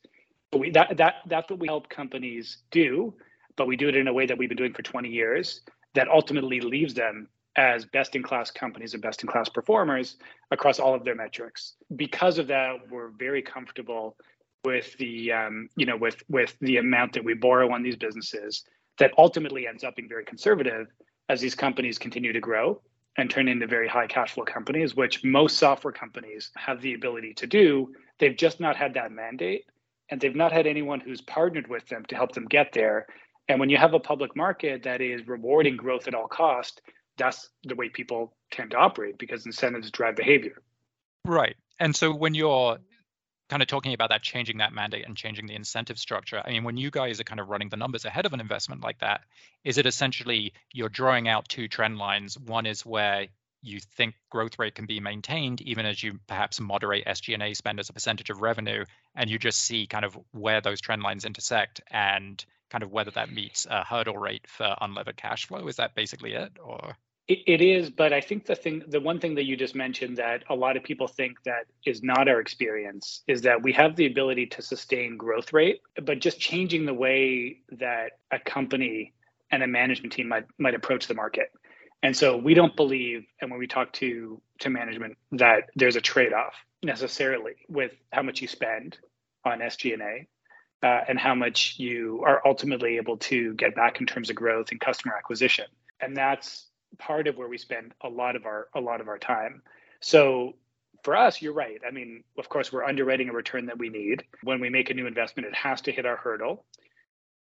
But 0.50 0.58
we, 0.58 0.70
that 0.70 0.96
that 0.96 1.14
that's 1.26 1.50
what 1.50 1.60
we 1.60 1.66
help 1.66 1.88
companies 1.88 2.58
do, 2.70 3.14
but 3.56 3.66
we 3.66 3.76
do 3.76 3.88
it 3.88 3.96
in 3.96 4.08
a 4.08 4.12
way 4.12 4.26
that 4.26 4.36
we've 4.36 4.48
been 4.48 4.58
doing 4.58 4.74
for 4.74 4.82
20 4.82 5.08
years 5.08 5.60
that 5.94 6.08
ultimately 6.08 6.60
leaves 6.60 6.94
them 6.94 7.28
as 7.56 7.84
best 7.84 8.16
in 8.16 8.22
class 8.22 8.50
companies 8.50 8.94
and 8.94 9.02
best 9.02 9.22
in 9.22 9.28
class 9.28 9.48
performers 9.48 10.16
across 10.50 10.78
all 10.78 10.94
of 10.94 11.04
their 11.04 11.14
metrics. 11.14 11.74
Because 11.94 12.38
of 12.38 12.46
that, 12.46 12.76
we're 12.90 13.08
very 13.08 13.42
comfortable 13.42 14.16
with 14.64 14.96
the 14.98 15.32
um, 15.32 15.68
you 15.76 15.86
know 15.86 15.96
with 15.96 16.22
with 16.28 16.56
the 16.60 16.78
amount 16.78 17.12
that 17.12 17.24
we 17.24 17.34
borrow 17.34 17.72
on 17.72 17.82
these 17.82 17.96
businesses 17.96 18.64
that 18.98 19.12
ultimately 19.18 19.66
ends 19.66 19.84
up 19.84 19.96
being 19.96 20.08
very 20.08 20.24
conservative 20.24 20.86
as 21.28 21.40
these 21.40 21.54
companies 21.54 21.98
continue 21.98 22.32
to 22.32 22.40
grow 22.40 22.80
and 23.16 23.30
turn 23.30 23.48
into 23.48 23.66
very 23.66 23.88
high 23.88 24.06
cash 24.06 24.32
flow 24.32 24.44
companies, 24.44 24.94
which 24.94 25.22
most 25.22 25.58
software 25.58 25.92
companies 25.92 26.50
have 26.56 26.80
the 26.80 26.94
ability 26.94 27.34
to 27.34 27.46
do. 27.46 27.92
They've 28.18 28.36
just 28.36 28.60
not 28.60 28.76
had 28.76 28.94
that 28.94 29.12
mandate 29.12 29.66
and 30.10 30.20
they've 30.20 30.36
not 30.36 30.52
had 30.52 30.66
anyone 30.66 31.00
who's 31.00 31.20
partnered 31.20 31.68
with 31.68 31.86
them 31.88 32.04
to 32.06 32.14
help 32.14 32.32
them 32.32 32.46
get 32.46 32.72
there. 32.72 33.06
And 33.48 33.60
when 33.60 33.70
you 33.70 33.76
have 33.76 33.94
a 33.94 34.00
public 34.00 34.34
market 34.36 34.82
that 34.84 35.00
is 35.00 35.26
rewarding 35.26 35.76
growth 35.76 36.08
at 36.08 36.14
all 36.14 36.28
cost, 36.28 36.80
that's 37.16 37.50
the 37.64 37.74
way 37.74 37.88
people 37.88 38.34
tend 38.50 38.70
to 38.70 38.76
operate 38.76 39.18
because 39.18 39.46
incentives 39.46 39.90
drive 39.90 40.16
behavior. 40.16 40.62
Right. 41.24 41.56
And 41.80 41.94
so 41.94 42.14
when 42.14 42.34
you're 42.34 42.78
kind 43.52 43.62
of 43.62 43.68
talking 43.68 43.94
about 43.94 44.08
that 44.08 44.22
changing 44.22 44.58
that 44.58 44.72
mandate 44.72 45.04
and 45.06 45.16
changing 45.16 45.46
the 45.46 45.54
incentive 45.54 45.98
structure 45.98 46.42
i 46.44 46.50
mean 46.50 46.64
when 46.64 46.76
you 46.76 46.90
guys 46.90 47.20
are 47.20 47.24
kind 47.24 47.40
of 47.40 47.48
running 47.48 47.68
the 47.68 47.76
numbers 47.76 48.04
ahead 48.04 48.26
of 48.26 48.32
an 48.32 48.40
investment 48.40 48.82
like 48.82 48.98
that 49.00 49.20
is 49.64 49.78
it 49.78 49.86
essentially 49.86 50.52
you're 50.72 50.88
drawing 50.88 51.28
out 51.28 51.48
two 51.48 51.68
trend 51.68 51.98
lines? 51.98 52.38
One 52.38 52.66
is 52.66 52.84
where 52.84 53.26
you 53.62 53.78
think 53.78 54.14
growth 54.28 54.58
rate 54.58 54.74
can 54.74 54.86
be 54.86 54.98
maintained 54.98 55.60
even 55.60 55.86
as 55.86 56.02
you 56.02 56.18
perhaps 56.26 56.60
moderate 56.60 57.06
SG&A 57.06 57.54
spend 57.54 57.78
as 57.78 57.88
a 57.88 57.92
percentage 57.92 58.28
of 58.28 58.42
revenue 58.42 58.84
and 59.14 59.30
you 59.30 59.38
just 59.38 59.60
see 59.60 59.86
kind 59.86 60.04
of 60.04 60.18
where 60.32 60.60
those 60.60 60.80
trend 60.80 61.02
lines 61.02 61.24
intersect 61.24 61.80
and 61.90 62.44
kind 62.70 62.82
of 62.82 62.90
whether 62.90 63.12
that 63.12 63.30
meets 63.30 63.66
a 63.70 63.84
hurdle 63.84 64.18
rate 64.18 64.46
for 64.48 64.74
unlevered 64.80 65.16
cash 65.16 65.46
flow? 65.46 65.68
Is 65.68 65.76
that 65.76 65.94
basically 65.94 66.32
it 66.32 66.52
or 66.60 66.96
it, 67.28 67.60
is, 67.60 67.88
but 67.88 68.12
I 68.12 68.20
think 68.20 68.46
the 68.46 68.54
thing, 68.56 68.82
the 68.88 69.00
one 69.00 69.20
thing 69.20 69.36
that 69.36 69.44
you 69.44 69.56
just 69.56 69.74
mentioned 69.74 70.16
that 70.16 70.42
a 70.50 70.54
lot 70.54 70.76
of 70.76 70.82
people 70.82 71.06
think 71.06 71.42
that 71.44 71.66
is 71.86 72.02
not 72.02 72.28
our 72.28 72.40
experience 72.40 73.22
is 73.26 73.42
that 73.42 73.62
we 73.62 73.72
have 73.72 73.96
the 73.96 74.06
ability 74.06 74.46
to 74.46 74.62
sustain 74.62 75.16
growth 75.16 75.52
rate, 75.52 75.80
but 76.02 76.18
just 76.18 76.40
changing 76.40 76.84
the 76.84 76.94
way 76.94 77.58
that 77.70 78.12
a 78.32 78.38
company 78.38 79.12
and 79.50 79.62
a 79.62 79.66
management 79.66 80.12
team 80.12 80.28
might 80.28 80.46
might 80.58 80.74
approach 80.74 81.06
the 81.06 81.14
market. 81.14 81.52
And 82.02 82.16
so 82.16 82.36
we 82.36 82.54
don't 82.54 82.74
believe, 82.74 83.24
and 83.40 83.50
when 83.50 83.60
we 83.60 83.68
talk 83.68 83.92
to 83.94 84.40
to 84.60 84.70
management, 84.70 85.16
that 85.32 85.70
there's 85.76 85.96
a 85.96 86.00
trade-off 86.00 86.54
necessarily 86.82 87.54
with 87.68 87.92
how 88.12 88.22
much 88.22 88.42
you 88.42 88.48
spend 88.48 88.98
on 89.44 89.60
SG&A 89.60 90.26
uh, 90.84 91.00
and 91.08 91.18
how 91.18 91.34
much 91.34 91.76
you 91.78 92.22
are 92.26 92.42
ultimately 92.44 92.96
able 92.96 93.16
to 93.16 93.54
get 93.54 93.74
back 93.76 94.00
in 94.00 94.06
terms 94.06 94.30
of 94.30 94.36
growth 94.36 94.72
and 94.72 94.80
customer 94.80 95.14
acquisition. 95.16 95.66
And 96.00 96.16
that's 96.16 96.66
part 96.98 97.28
of 97.28 97.36
where 97.36 97.48
we 97.48 97.58
spend 97.58 97.94
a 98.02 98.08
lot 98.08 98.36
of 98.36 98.46
our 98.46 98.68
a 98.74 98.80
lot 98.80 99.00
of 99.00 99.08
our 99.08 99.18
time. 99.18 99.62
So 100.00 100.54
for 101.04 101.16
us, 101.16 101.42
you're 101.42 101.52
right. 101.52 101.80
I 101.86 101.90
mean, 101.90 102.24
of 102.38 102.48
course, 102.48 102.72
we're 102.72 102.84
underwriting 102.84 103.28
a 103.28 103.32
return 103.32 103.66
that 103.66 103.78
we 103.78 103.88
need. 103.88 104.24
When 104.44 104.60
we 104.60 104.70
make 104.70 104.90
a 104.90 104.94
new 104.94 105.06
investment, 105.06 105.48
it 105.48 105.54
has 105.54 105.80
to 105.82 105.92
hit 105.92 106.06
our 106.06 106.16
hurdle. 106.16 106.64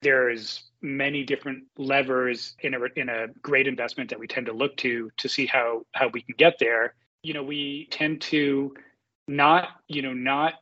there's 0.03 0.63
many 0.83 1.25
different 1.25 1.65
levers 1.77 2.55
in 2.61 2.75
a 2.75 2.79
in 2.97 3.09
a 3.09 3.29
great 3.43 3.67
investment 3.67 4.11
that 4.11 4.19
we 4.19 4.27
tend 4.27 4.47
to 4.47 4.53
look 4.53 4.77
to 4.79 5.11
to 5.19 5.29
see 5.29 5.47
how 5.47 5.83
how 5.93 6.09
we 6.09 6.23
can 6.23 6.35
get 6.39 6.59
there. 6.59 6.95
You 7.23 7.35
know, 7.35 7.43
we 7.43 7.89
tend 7.91 8.23
to 8.23 8.75
not 9.29 9.69
you 9.89 10.03
know 10.03 10.13
not 10.15 10.55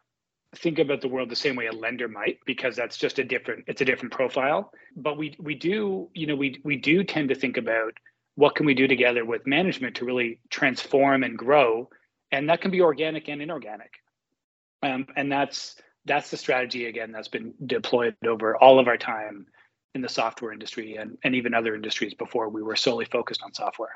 think 0.56 0.78
about 0.78 1.00
the 1.00 1.08
world 1.08 1.28
the 1.28 1.36
same 1.36 1.56
way 1.56 1.66
a 1.66 1.72
lender 1.72 2.08
might 2.08 2.38
because 2.46 2.74
that's 2.76 2.96
just 2.96 3.18
a 3.18 3.24
different 3.24 3.64
it's 3.66 3.82
a 3.82 3.84
different 3.84 4.12
profile 4.12 4.72
but 4.96 5.18
we 5.18 5.36
we 5.38 5.54
do 5.54 6.08
you 6.14 6.26
know 6.26 6.34
we 6.34 6.60
we 6.64 6.76
do 6.76 7.04
tend 7.04 7.28
to 7.28 7.34
think 7.34 7.56
about 7.58 7.92
what 8.38 8.54
can 8.54 8.66
we 8.66 8.74
do 8.74 8.86
together 8.86 9.24
with 9.24 9.48
management 9.48 9.96
to 9.96 10.04
really 10.04 10.38
transform 10.48 11.24
and 11.24 11.36
grow? 11.36 11.90
And 12.30 12.48
that 12.48 12.60
can 12.60 12.70
be 12.70 12.80
organic 12.80 13.28
and 13.28 13.42
inorganic. 13.42 13.94
Um, 14.80 15.08
and 15.16 15.30
that's 15.30 15.74
that's 16.04 16.30
the 16.30 16.36
strategy 16.36 16.86
again 16.86 17.10
that's 17.10 17.26
been 17.26 17.52
deployed 17.66 18.14
over 18.24 18.56
all 18.56 18.78
of 18.78 18.86
our 18.86 18.96
time 18.96 19.46
in 19.96 20.02
the 20.02 20.08
software 20.08 20.52
industry 20.52 20.94
and, 20.94 21.18
and 21.24 21.34
even 21.34 21.52
other 21.52 21.74
industries 21.74 22.14
before 22.14 22.48
we 22.48 22.62
were 22.62 22.76
solely 22.76 23.06
focused 23.06 23.42
on 23.42 23.52
software 23.52 23.90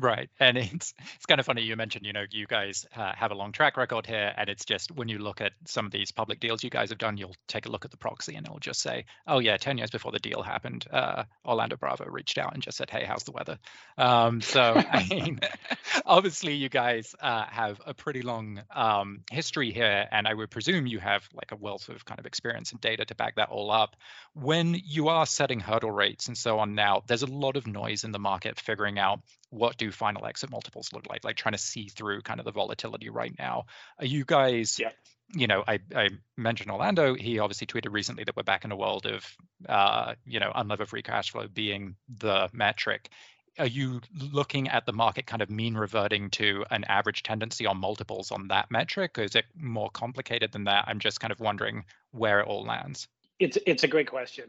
Right, 0.00 0.30
and 0.40 0.56
it's 0.56 0.94
it's 1.14 1.26
kind 1.26 1.40
of 1.40 1.46
funny 1.46 1.62
you 1.62 1.76
mentioned 1.76 2.06
you 2.06 2.14
know 2.14 2.24
you 2.30 2.46
guys 2.46 2.86
uh, 2.96 3.12
have 3.14 3.32
a 3.32 3.34
long 3.34 3.52
track 3.52 3.76
record 3.76 4.06
here, 4.06 4.32
and 4.34 4.48
it's 4.48 4.64
just 4.64 4.90
when 4.90 5.08
you 5.08 5.18
look 5.18 5.42
at 5.42 5.52
some 5.66 5.84
of 5.84 5.92
these 5.92 6.10
public 6.10 6.40
deals 6.40 6.64
you 6.64 6.70
guys 6.70 6.88
have 6.88 6.98
done, 6.98 7.18
you'll 7.18 7.36
take 7.48 7.66
a 7.66 7.68
look 7.68 7.84
at 7.84 7.90
the 7.90 7.98
proxy 7.98 8.34
and 8.34 8.46
it'll 8.46 8.60
just 8.60 8.80
say, 8.80 9.04
oh 9.26 9.40
yeah, 9.40 9.58
ten 9.58 9.76
years 9.76 9.90
before 9.90 10.10
the 10.10 10.18
deal 10.18 10.42
happened, 10.42 10.86
uh, 10.90 11.24
Orlando 11.44 11.76
Bravo 11.76 12.06
reached 12.06 12.38
out 12.38 12.54
and 12.54 12.62
just 12.62 12.78
said, 12.78 12.88
hey, 12.88 13.04
how's 13.04 13.24
the 13.24 13.32
weather? 13.32 13.58
Um, 13.98 14.40
so 14.40 14.60
I 14.62 15.06
mean, 15.10 15.40
obviously 16.06 16.54
you 16.54 16.70
guys 16.70 17.14
uh, 17.20 17.44
have 17.50 17.80
a 17.84 17.92
pretty 17.92 18.22
long 18.22 18.62
um, 18.74 19.20
history 19.30 19.70
here, 19.70 20.08
and 20.10 20.26
I 20.26 20.32
would 20.32 20.50
presume 20.50 20.86
you 20.86 20.98
have 21.00 21.28
like 21.34 21.52
a 21.52 21.56
wealth 21.56 21.90
of 21.90 22.06
kind 22.06 22.18
of 22.18 22.24
experience 22.24 22.72
and 22.72 22.80
data 22.80 23.04
to 23.04 23.14
back 23.14 23.36
that 23.36 23.50
all 23.50 23.70
up. 23.70 23.96
When 24.32 24.80
you 24.82 25.08
are 25.08 25.26
setting 25.26 25.60
hurdle 25.60 25.90
rates 25.90 26.28
and 26.28 26.38
so 26.38 26.58
on 26.60 26.74
now, 26.74 27.02
there's 27.06 27.22
a 27.22 27.26
lot 27.26 27.56
of 27.56 27.66
noise 27.66 28.04
in 28.04 28.12
the 28.12 28.18
market 28.18 28.58
figuring 28.58 28.98
out 28.98 29.20
what 29.50 29.76
do 29.76 29.90
final 29.90 30.26
exit 30.26 30.50
multiples 30.50 30.92
look 30.92 31.06
like? 31.08 31.24
Like 31.24 31.36
trying 31.36 31.52
to 31.52 31.58
see 31.58 31.88
through 31.88 32.22
kind 32.22 32.40
of 32.40 32.46
the 32.46 32.52
volatility 32.52 33.10
right 33.10 33.34
now. 33.38 33.66
Are 33.98 34.06
you 34.06 34.24
guys 34.24 34.78
yeah. 34.78 34.90
you 35.34 35.46
know 35.46 35.64
I, 35.66 35.80
I 35.94 36.10
mentioned 36.36 36.70
orlando. 36.70 37.14
He 37.14 37.38
obviously 37.38 37.66
tweeted 37.66 37.92
recently 37.92 38.24
that 38.24 38.36
we're 38.36 38.44
back 38.44 38.64
in 38.64 38.72
a 38.72 38.76
world 38.76 39.06
of 39.06 39.26
uh 39.68 40.14
you 40.24 40.40
know 40.40 40.52
unlevered 40.54 40.88
free 40.88 41.02
cash 41.02 41.30
flow 41.32 41.46
being 41.48 41.96
the 42.08 42.48
metric. 42.52 43.10
Are 43.58 43.66
you 43.66 44.00
looking 44.32 44.68
at 44.68 44.86
the 44.86 44.92
market 44.92 45.26
kind 45.26 45.42
of 45.42 45.50
mean 45.50 45.74
reverting 45.74 46.30
to 46.30 46.64
an 46.70 46.84
average 46.84 47.24
tendency 47.24 47.66
on 47.66 47.76
multiples 47.76 48.30
on 48.30 48.48
that 48.48 48.70
metric 48.70 49.18
or 49.18 49.22
is 49.22 49.34
it 49.34 49.44
more 49.56 49.90
complicated 49.90 50.52
than 50.52 50.64
that? 50.64 50.84
I'm 50.86 51.00
just 51.00 51.20
kind 51.20 51.32
of 51.32 51.40
wondering 51.40 51.84
where 52.12 52.40
it 52.40 52.46
all 52.46 52.64
lands. 52.64 53.08
It's 53.40 53.58
it's 53.66 53.82
a 53.82 53.88
great 53.88 54.08
question. 54.08 54.44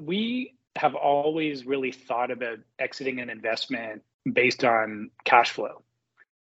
We 0.00 0.56
have 0.76 0.94
always 0.94 1.66
really 1.66 1.92
thought 1.92 2.30
about 2.30 2.58
exiting 2.78 3.20
an 3.20 3.28
investment 3.28 4.02
based 4.32 4.64
on 4.64 5.10
cash 5.24 5.50
flow. 5.50 5.82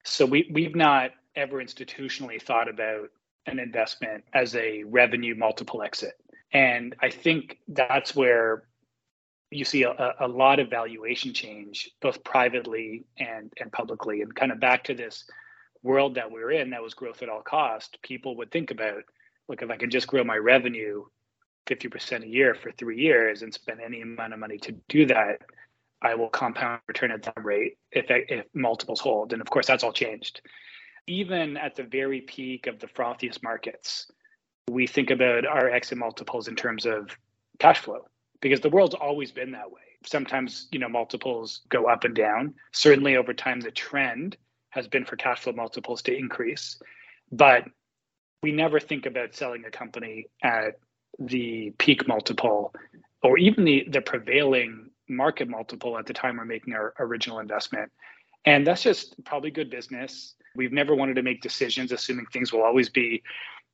So 0.03 0.25
we, 0.25 0.49
we've 0.51 0.75
not 0.75 1.11
ever 1.35 1.63
institutionally 1.63 2.41
thought 2.41 2.67
about 2.67 3.09
an 3.45 3.59
investment 3.59 4.23
as 4.33 4.55
a 4.55 4.83
revenue 4.83 5.35
multiple 5.35 5.81
exit. 5.81 6.13
And 6.53 6.95
I 7.01 7.09
think 7.09 7.57
that's 7.67 8.15
where 8.15 8.63
you 9.51 9.65
see 9.65 9.83
a, 9.83 10.15
a 10.19 10.27
lot 10.27 10.59
of 10.59 10.69
valuation 10.69 11.33
change, 11.33 11.89
both 12.01 12.23
privately 12.23 13.03
and, 13.17 13.51
and 13.59 13.71
publicly. 13.71 14.21
And 14.21 14.33
kind 14.33 14.51
of 14.51 14.59
back 14.59 14.83
to 14.85 14.93
this 14.93 15.25
world 15.83 16.15
that 16.15 16.31
we're 16.31 16.51
in 16.51 16.69
that 16.69 16.81
was 16.81 16.93
growth 16.93 17.21
at 17.21 17.29
all 17.29 17.41
cost, 17.41 17.97
people 18.01 18.35
would 18.37 18.51
think 18.51 18.71
about, 18.71 19.03
look, 19.47 19.61
if 19.61 19.69
I 19.69 19.77
can 19.77 19.89
just 19.89 20.07
grow 20.07 20.23
my 20.23 20.37
revenue 20.37 21.03
50% 21.67 22.23
a 22.23 22.27
year 22.27 22.55
for 22.55 22.71
three 22.71 22.99
years 22.99 23.41
and 23.41 23.53
spend 23.53 23.79
any 23.81 24.01
amount 24.01 24.33
of 24.33 24.39
money 24.39 24.57
to 24.59 24.71
do 24.87 25.05
that, 25.07 25.41
I 26.01 26.15
will 26.15 26.29
compound 26.29 26.81
return 26.87 27.11
at 27.11 27.23
that 27.23 27.43
rate 27.43 27.77
if, 27.91 28.05
if 28.09 28.45
multiples 28.53 28.99
hold. 28.99 29.33
And 29.33 29.41
of 29.41 29.49
course, 29.49 29.67
that's 29.67 29.83
all 29.83 29.93
changed. 29.93 30.41
Even 31.07 31.57
at 31.57 31.75
the 31.75 31.83
very 31.83 32.21
peak 32.21 32.67
of 32.67 32.79
the 32.79 32.87
frothiest 32.87 33.43
markets, 33.43 34.09
we 34.69 34.87
think 34.87 35.09
about 35.09 35.45
our 35.45 35.69
exit 35.69 35.97
multiples 35.97 36.47
in 36.47 36.55
terms 36.55 36.85
of 36.85 37.09
cash 37.59 37.79
flow 37.79 38.05
because 38.41 38.61
the 38.61 38.69
world's 38.69 38.95
always 38.95 39.31
been 39.31 39.51
that 39.51 39.71
way. 39.71 39.81
Sometimes, 40.05 40.67
you 40.71 40.79
know, 40.79 40.89
multiples 40.89 41.61
go 41.69 41.85
up 41.85 42.03
and 42.03 42.15
down. 42.15 42.55
Certainly 42.71 43.17
over 43.17 43.33
time, 43.33 43.59
the 43.59 43.71
trend 43.71 44.37
has 44.69 44.87
been 44.87 45.05
for 45.05 45.15
cash 45.15 45.41
flow 45.41 45.53
multiples 45.53 46.01
to 46.03 46.15
increase. 46.15 46.79
But 47.31 47.65
we 48.41 48.51
never 48.51 48.79
think 48.79 49.05
about 49.05 49.35
selling 49.35 49.65
a 49.65 49.71
company 49.71 50.27
at 50.43 50.79
the 51.19 51.73
peak 51.77 52.07
multiple 52.07 52.73
or 53.21 53.37
even 53.37 53.63
the, 53.63 53.85
the 53.89 54.01
prevailing 54.01 54.90
market 55.11 55.47
multiple 55.47 55.97
at 55.97 56.05
the 56.05 56.13
time 56.13 56.37
we're 56.37 56.45
making 56.45 56.73
our 56.73 56.93
original 56.99 57.39
investment. 57.39 57.91
And 58.45 58.65
that's 58.65 58.81
just 58.81 59.23
probably 59.23 59.51
good 59.51 59.69
business. 59.69 60.35
We've 60.55 60.71
never 60.71 60.95
wanted 60.95 61.15
to 61.15 61.23
make 61.23 61.41
decisions 61.41 61.91
assuming 61.91 62.25
things 62.27 62.51
will 62.51 62.63
always 62.63 62.89
be 62.89 63.21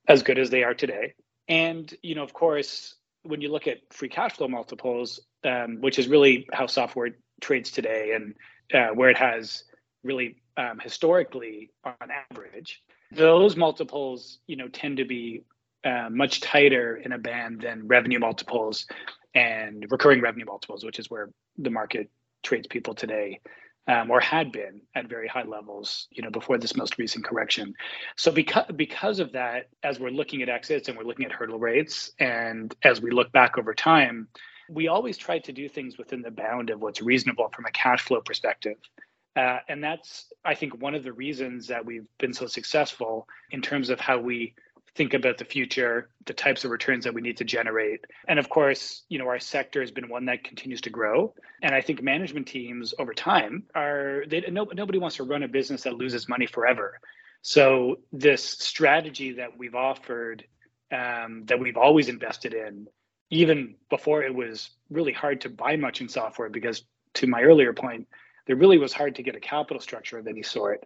as 0.08 0.24
good 0.24 0.38
as 0.38 0.50
they 0.50 0.64
are 0.64 0.74
today. 0.74 1.14
And, 1.48 1.94
you 2.02 2.16
know, 2.16 2.24
of 2.24 2.34
course, 2.34 2.96
when 3.24 3.42
you 3.42 3.52
look 3.52 3.68
at 3.68 3.78
free 3.92 4.10
cash 4.10 4.34
flow 4.34 4.48
multiples, 4.48 5.20
um, 5.46 5.78
which 5.80 6.00
is 6.00 6.08
really 6.08 6.48
how 6.52 6.68
software 6.68 7.12
trades 7.42 7.72
today 7.72 8.14
and 8.14 8.36
uh, 8.74 8.94
where 8.94 9.10
it 9.10 9.18
has 9.18 9.64
really 10.04 10.38
um, 10.58 10.80
historically 10.80 11.70
on 11.84 12.10
average, 12.32 12.82
those 13.12 13.56
multiples, 13.56 14.40
you 14.48 14.58
know, 14.58 14.68
tend 14.68 14.98
to 14.98 15.06
be 15.06 15.44
uh, 15.86 16.10
much 16.10 16.42
tighter 16.42 16.98
in 16.98 17.14
a 17.14 17.18
band 17.18 17.62
than 17.62 17.88
revenue 17.88 18.20
multiples 18.20 18.86
and 19.38 19.86
recurring 19.92 20.20
revenue 20.20 20.46
multiples, 20.46 20.84
which 20.84 20.98
is 20.98 21.12
where 21.12 21.30
the 21.60 21.70
market 21.70 22.10
trades 22.42 22.68
people 22.68 22.96
today, 22.96 23.40
um, 23.88 24.10
or 24.10 24.20
had 24.20 24.52
been 24.52 24.82
at 24.96 25.08
very 25.08 25.28
high 25.28 25.44
levels, 25.44 26.08
you 26.10 26.24
know, 26.24 26.32
before 26.32 26.58
this 26.58 26.76
most 26.76 26.98
recent 26.98 27.24
correction. 27.24 27.76
So 28.16 28.32
because 28.32 28.66
because 28.76 29.20
of 29.20 29.32
that, 29.34 29.70
as 29.84 30.00
we're 30.00 30.18
looking 30.22 30.42
at 30.42 30.50
exits 30.50 30.90
and 30.90 30.98
we're 30.98 31.04
looking 31.04 31.26
at 31.26 31.32
hurdle 31.32 31.60
rates, 31.60 32.12
and 32.20 32.76
as 32.84 33.00
we 33.00 33.12
look 33.12 33.32
back 33.32 33.60
over 33.60 33.74
time, 33.76 34.28
we 34.70 34.88
always 34.88 35.18
try 35.18 35.38
to 35.40 35.52
do 35.54 35.70
things 35.70 36.00
within 36.00 36.22
the 36.24 36.32
bound 36.32 36.72
of 36.72 36.82
what's 36.82 37.02
reasonable 37.02 37.48
from 37.56 37.66
a 37.66 37.72
cash 37.72 38.02
flow 38.02 38.22
perspective. 38.22 38.78
Uh, 39.36 39.60
and 39.70 39.84
that's, 39.84 40.34
I 40.44 40.56
think, 40.56 40.82
one 40.82 40.96
of 40.96 41.04
the 41.04 41.14
reasons 41.14 41.68
that 41.68 41.86
we've 41.86 42.08
been 42.18 42.34
so 42.34 42.48
successful 42.48 43.28
in 43.52 43.62
terms 43.62 43.92
of 43.92 44.00
how 44.00 44.18
we 44.18 44.56
think 44.98 45.14
about 45.14 45.38
the 45.38 45.46
future, 45.46 46.10
the 46.26 46.34
types 46.34 46.66
of 46.66 46.72
returns 46.72 47.04
that 47.06 47.14
we 47.14 47.22
need 47.22 47.38
to 47.38 47.44
generate. 47.44 48.02
And 48.28 48.40
of 48.40 48.50
course, 48.50 49.04
you 49.08 49.20
know, 49.20 49.28
our 49.28 49.40
sector 49.40 49.80
has 49.82 49.92
been 49.92 50.10
one 50.10 50.26
that 50.26 50.44
continues 50.44 50.82
to 50.82 50.90
grow. 50.90 51.34
And 51.62 51.76
I 51.76 51.82
think 51.82 52.02
management 52.02 52.48
teams 52.48 52.94
over 53.00 53.14
time 53.14 53.64
are 53.76 54.24
they 54.28 54.42
no, 54.52 54.68
nobody 54.74 54.98
wants 54.98 55.18
to 55.18 55.24
run 55.24 55.44
a 55.44 55.48
business 55.48 55.84
that 55.84 55.94
loses 55.94 56.28
money 56.28 56.48
forever. 56.48 57.00
So 57.44 57.98
this 58.12 58.44
strategy 58.44 59.34
that 59.34 59.58
we've 59.58 59.76
offered, 59.76 60.44
um, 60.92 61.44
that 61.46 61.60
we've 61.60 61.78
always 61.78 62.10
invested 62.10 62.54
in, 62.54 62.88
even 63.30 63.76
before 63.90 64.24
it 64.24 64.34
was 64.34 64.70
really 64.90 65.14
hard 65.14 65.42
to 65.42 65.50
buy 65.50 65.76
much 65.76 66.02
in 66.02 66.10
software, 66.10 66.50
because 66.50 66.84
to 67.14 67.28
my 67.28 67.42
earlier 67.44 67.74
point, 67.74 68.08
there 68.48 68.56
really 68.56 68.78
was 68.78 68.94
hard 68.94 69.16
to 69.16 69.24
get 69.24 69.36
a 69.36 69.40
capital 69.40 69.82
structure 69.82 70.18
of 70.18 70.28
any 70.28 70.44
sort. 70.44 70.84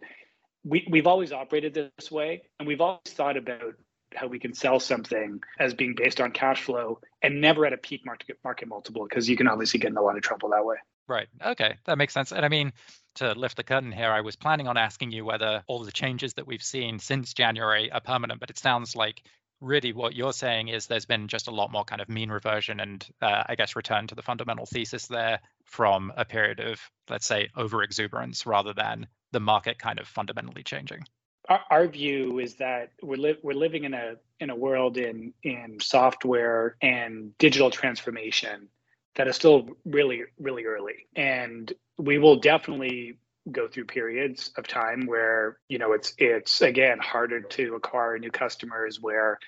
We, 0.63 0.88
we've 0.89 1.08
always 1.08 1.32
operated 1.32 1.74
this 1.74 2.12
way, 2.12 2.43
and 2.60 2.67
we've 2.67 2.82
always 2.82 3.13
thought 3.13 3.38
about 3.38 3.76
how 4.15 4.28
we 4.28 4.39
can 4.39 4.54
sell 4.54 4.80
something 4.80 5.41
as 5.60 5.74
being 5.74 5.95
based 5.95 6.21
on 6.21 6.32
cash 6.32 6.62
flow 6.62 7.00
and 7.21 7.41
never 7.41 7.65
at 7.65 7.74
a 7.74 7.78
peak 7.78 8.06
market 8.06 8.38
market 8.43 8.67
multiple 8.67 9.06
because 9.08 9.30
you 9.30 9.38
can 9.38 9.47
obviously 9.47 9.80
get 9.80 9.91
in 9.91 9.97
a 9.97 10.02
lot 10.02 10.17
of 10.17 10.21
trouble 10.21 10.50
that 10.50 10.65
way. 10.65 10.78
Right. 11.08 11.28
Okay, 11.43 11.76
that 11.86 11.97
makes 11.97 12.13
sense. 12.13 12.32
And 12.32 12.45
I 12.45 12.50
mean, 12.50 12.74
to 13.15 13.34
lift 13.34 13.58
the 13.58 13.63
curtain 13.63 13.91
here, 13.91 14.12
I 14.12 14.21
was 14.21 14.36
planning 14.36 14.67
on 14.67 14.78
asking 14.78 15.12
you 15.12 15.26
whether 15.26 15.63
all 15.67 15.84
the 15.84 15.91
changes 15.91 16.34
that 16.36 16.47
we've 16.47 16.63
seen 16.63 17.00
since 17.00 17.34
January 17.34 17.91
are 17.91 18.02
permanent, 18.02 18.39
but 18.39 18.50
it 18.50 18.58
sounds 18.58 18.95
like 18.95 19.21
really 19.60 19.93
what 19.93 20.15
you're 20.15 20.34
saying 20.34 20.69
is 20.69 20.88
there's 20.88 21.06
been 21.06 21.28
just 21.28 21.47
a 21.47 21.52
lot 21.52 21.71
more 21.71 21.84
kind 21.84 22.02
of 22.02 22.10
mean 22.10 22.30
reversion 22.30 22.80
and 22.80 23.08
uh, 23.21 23.43
I 23.47 23.56
guess 23.56 23.76
return 23.76 24.08
to 24.08 24.15
the 24.15 24.24
fundamental 24.24 24.65
thesis 24.65 25.08
there 25.08 25.39
from 25.65 26.12
a 26.15 26.26
period 26.26 26.60
of, 26.60 26.80
let's 27.10 27.28
say, 27.28 27.50
over 27.56 27.84
exuberance 27.84 28.45
rather 28.45 28.74
than 28.74 29.08
the 29.32 29.39
market 29.39 29.78
kind 29.78 30.00
of 30.00 30.08
fundamentally 30.08 30.63
changing 30.63 31.04
our, 31.49 31.60
our 31.69 31.88
view 31.88 32.39
is 32.39 32.56
that 32.56 32.91
we're 33.01 33.17
li- 33.17 33.38
we're 33.41 33.54
living 33.54 33.84
in 33.84 33.93
a 33.93 34.15
in 34.39 34.49
a 34.49 34.56
world 34.56 34.97
in 34.97 35.34
in 35.43 35.77
software 35.82 36.75
and 36.82 37.38
digital 37.38 37.71
transformation 37.71 38.67
that 39.15 39.27
is 39.27 39.36
still 39.36 39.69
really 39.86 40.23
really 40.39 40.65
early. 40.65 41.08
And 41.15 41.71
we 41.97 42.17
will 42.17 42.38
definitely 42.38 43.17
go 43.51 43.67
through 43.67 43.86
periods 43.86 44.51
of 44.58 44.67
time 44.67 45.06
where 45.06 45.58
you 45.67 45.80
know 45.80 45.93
it's 45.93 46.13
it's 46.17 46.62
again 46.62 46.99
harder 46.99 47.41
to 47.41 47.75
acquire 47.75 48.17
new 48.19 48.32
customers 48.32 48.99
where 49.01 49.39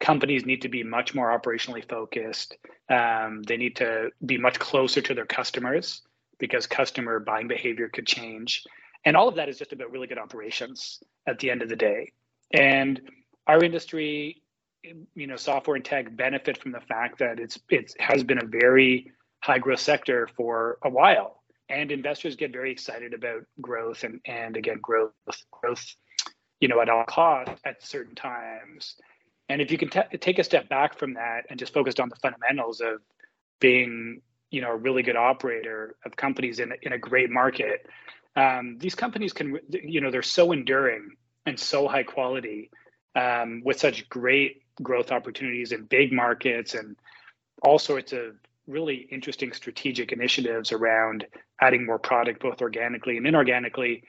companies 0.00 0.46
need 0.46 0.62
to 0.62 0.68
be 0.68 0.84
much 0.84 1.14
more 1.14 1.36
operationally 1.36 1.86
focused. 1.88 2.56
Um, 2.88 3.42
they 3.42 3.56
need 3.56 3.76
to 3.76 4.10
be 4.24 4.38
much 4.38 4.58
closer 4.58 5.00
to 5.00 5.14
their 5.14 5.26
customers 5.26 6.02
because 6.38 6.66
customer 6.66 7.18
buying 7.18 7.48
behavior 7.48 7.88
could 7.88 8.06
change 8.06 8.64
and 9.08 9.16
all 9.16 9.26
of 9.26 9.36
that 9.36 9.48
is 9.48 9.58
just 9.58 9.72
about 9.72 9.90
really 9.90 10.06
good 10.06 10.18
operations 10.18 11.02
at 11.26 11.38
the 11.38 11.50
end 11.50 11.62
of 11.62 11.70
the 11.70 11.76
day. 11.76 12.12
And 12.52 13.00
our 13.46 13.64
industry 13.64 14.42
you 15.14 15.26
know 15.26 15.36
software 15.36 15.76
and 15.76 15.84
tech 15.84 16.14
benefit 16.14 16.58
from 16.58 16.72
the 16.72 16.80
fact 16.80 17.18
that 17.18 17.40
it's 17.40 17.58
it 17.70 17.94
has 17.98 18.22
been 18.22 18.38
a 18.38 18.46
very 18.46 19.10
high 19.42 19.58
growth 19.58 19.80
sector 19.80 20.28
for 20.36 20.78
a 20.84 20.90
while 20.90 21.42
and 21.70 21.90
investors 21.90 22.36
get 22.36 22.52
very 22.52 22.70
excited 22.70 23.14
about 23.14 23.42
growth 23.60 24.04
and 24.04 24.20
and 24.26 24.56
again 24.56 24.78
growth 24.80 25.12
growth 25.50 25.84
you 26.60 26.68
know 26.68 26.80
at 26.80 26.88
all 26.88 27.04
costs 27.04 27.60
at 27.64 27.82
certain 27.82 28.14
times 28.14 28.94
and 29.48 29.60
if 29.60 29.72
you 29.72 29.78
can 29.78 29.88
t- 29.88 30.18
take 30.18 30.38
a 30.38 30.44
step 30.44 30.68
back 30.68 30.96
from 30.96 31.14
that 31.14 31.42
and 31.50 31.58
just 31.58 31.72
focused 31.72 31.98
on 31.98 32.08
the 32.08 32.16
fundamentals 32.16 32.80
of 32.80 33.00
being 33.58 34.20
you 34.50 34.60
know 34.60 34.70
a 34.70 34.76
really 34.76 35.02
good 35.02 35.16
operator 35.16 35.96
of 36.06 36.14
companies 36.14 36.60
in, 36.60 36.72
in 36.82 36.92
a 36.92 36.98
great 36.98 37.30
market 37.30 37.84
um, 38.38 38.78
these 38.78 38.94
companies 38.94 39.32
can 39.32 39.58
you 39.68 40.00
know 40.00 40.10
they're 40.10 40.22
so 40.22 40.52
enduring 40.52 41.10
and 41.44 41.58
so 41.58 41.88
high 41.88 42.04
quality 42.04 42.70
um, 43.16 43.62
with 43.64 43.80
such 43.80 44.08
great 44.08 44.62
growth 44.80 45.10
opportunities 45.10 45.72
in 45.72 45.84
big 45.84 46.12
markets 46.12 46.74
and 46.74 46.96
all 47.62 47.80
sorts 47.80 48.12
of 48.12 48.36
really 48.68 49.08
interesting 49.10 49.52
strategic 49.52 50.12
initiatives 50.12 50.70
around 50.70 51.26
adding 51.60 51.84
more 51.84 51.98
product 51.98 52.40
both 52.40 52.62
organically 52.62 53.16
and 53.16 53.26
inorganically. 53.26 54.02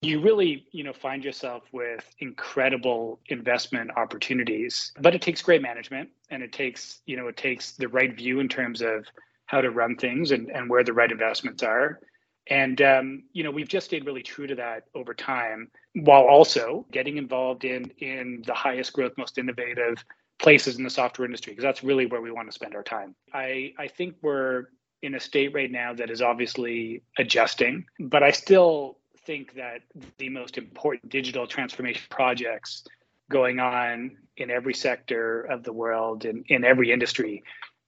You 0.00 0.20
really 0.20 0.66
you 0.72 0.82
know 0.82 0.92
find 0.92 1.24
yourself 1.24 1.62
with 1.70 2.04
incredible 2.18 3.20
investment 3.28 3.92
opportunities 3.96 4.92
but 4.98 5.14
it 5.14 5.22
takes 5.22 5.40
great 5.40 5.62
management 5.62 6.08
and 6.30 6.42
it 6.42 6.52
takes 6.52 7.00
you 7.06 7.16
know 7.16 7.28
it 7.28 7.36
takes 7.36 7.72
the 7.72 7.86
right 7.86 8.12
view 8.12 8.40
in 8.40 8.48
terms 8.48 8.82
of 8.82 9.06
how 9.46 9.60
to 9.60 9.70
run 9.70 9.96
things 9.96 10.32
and, 10.32 10.50
and 10.50 10.68
where 10.68 10.82
the 10.82 10.92
right 10.92 11.12
investments 11.12 11.62
are 11.62 12.00
and 12.48 12.80
um, 12.82 13.22
you 13.32 13.44
know 13.44 13.50
we've 13.50 13.68
just 13.68 13.86
stayed 13.86 14.06
really 14.06 14.22
true 14.22 14.46
to 14.46 14.54
that 14.54 14.84
over 14.94 15.14
time 15.14 15.70
while 15.94 16.22
also 16.22 16.86
getting 16.90 17.16
involved 17.16 17.64
in 17.64 17.90
in 17.98 18.42
the 18.46 18.54
highest 18.54 18.92
growth 18.92 19.12
most 19.16 19.38
innovative 19.38 20.04
places 20.42 20.76
in 20.76 20.84
the 20.84 20.90
software 20.90 21.24
industry 21.24 21.52
because 21.52 21.62
that's 21.62 21.84
really 21.84 22.06
where 22.06 22.20
we 22.20 22.30
want 22.30 22.48
to 22.48 22.52
spend 22.52 22.74
our 22.74 22.82
time. 22.82 23.14
I, 23.32 23.72
I 23.78 23.86
think 23.86 24.16
we're 24.22 24.64
in 25.02 25.14
a 25.14 25.20
state 25.20 25.54
right 25.54 25.70
now 25.70 25.94
that 25.94 26.10
is 26.10 26.20
obviously 26.20 27.02
adjusting, 27.16 27.84
but 27.98 28.22
I 28.22 28.32
still 28.32 28.98
think 29.24 29.54
that 29.54 29.82
the 30.18 30.28
most 30.28 30.58
important 30.58 31.10
digital 31.10 31.46
transformation 31.46 32.02
projects 32.10 32.84
going 33.30 33.60
on 33.60 34.16
in 34.36 34.50
every 34.50 34.74
sector 34.74 35.42
of 35.42 35.62
the 35.62 35.72
world 35.72 36.24
and 36.24 36.44
in 36.48 36.64
every 36.64 36.90
industry 36.90 37.42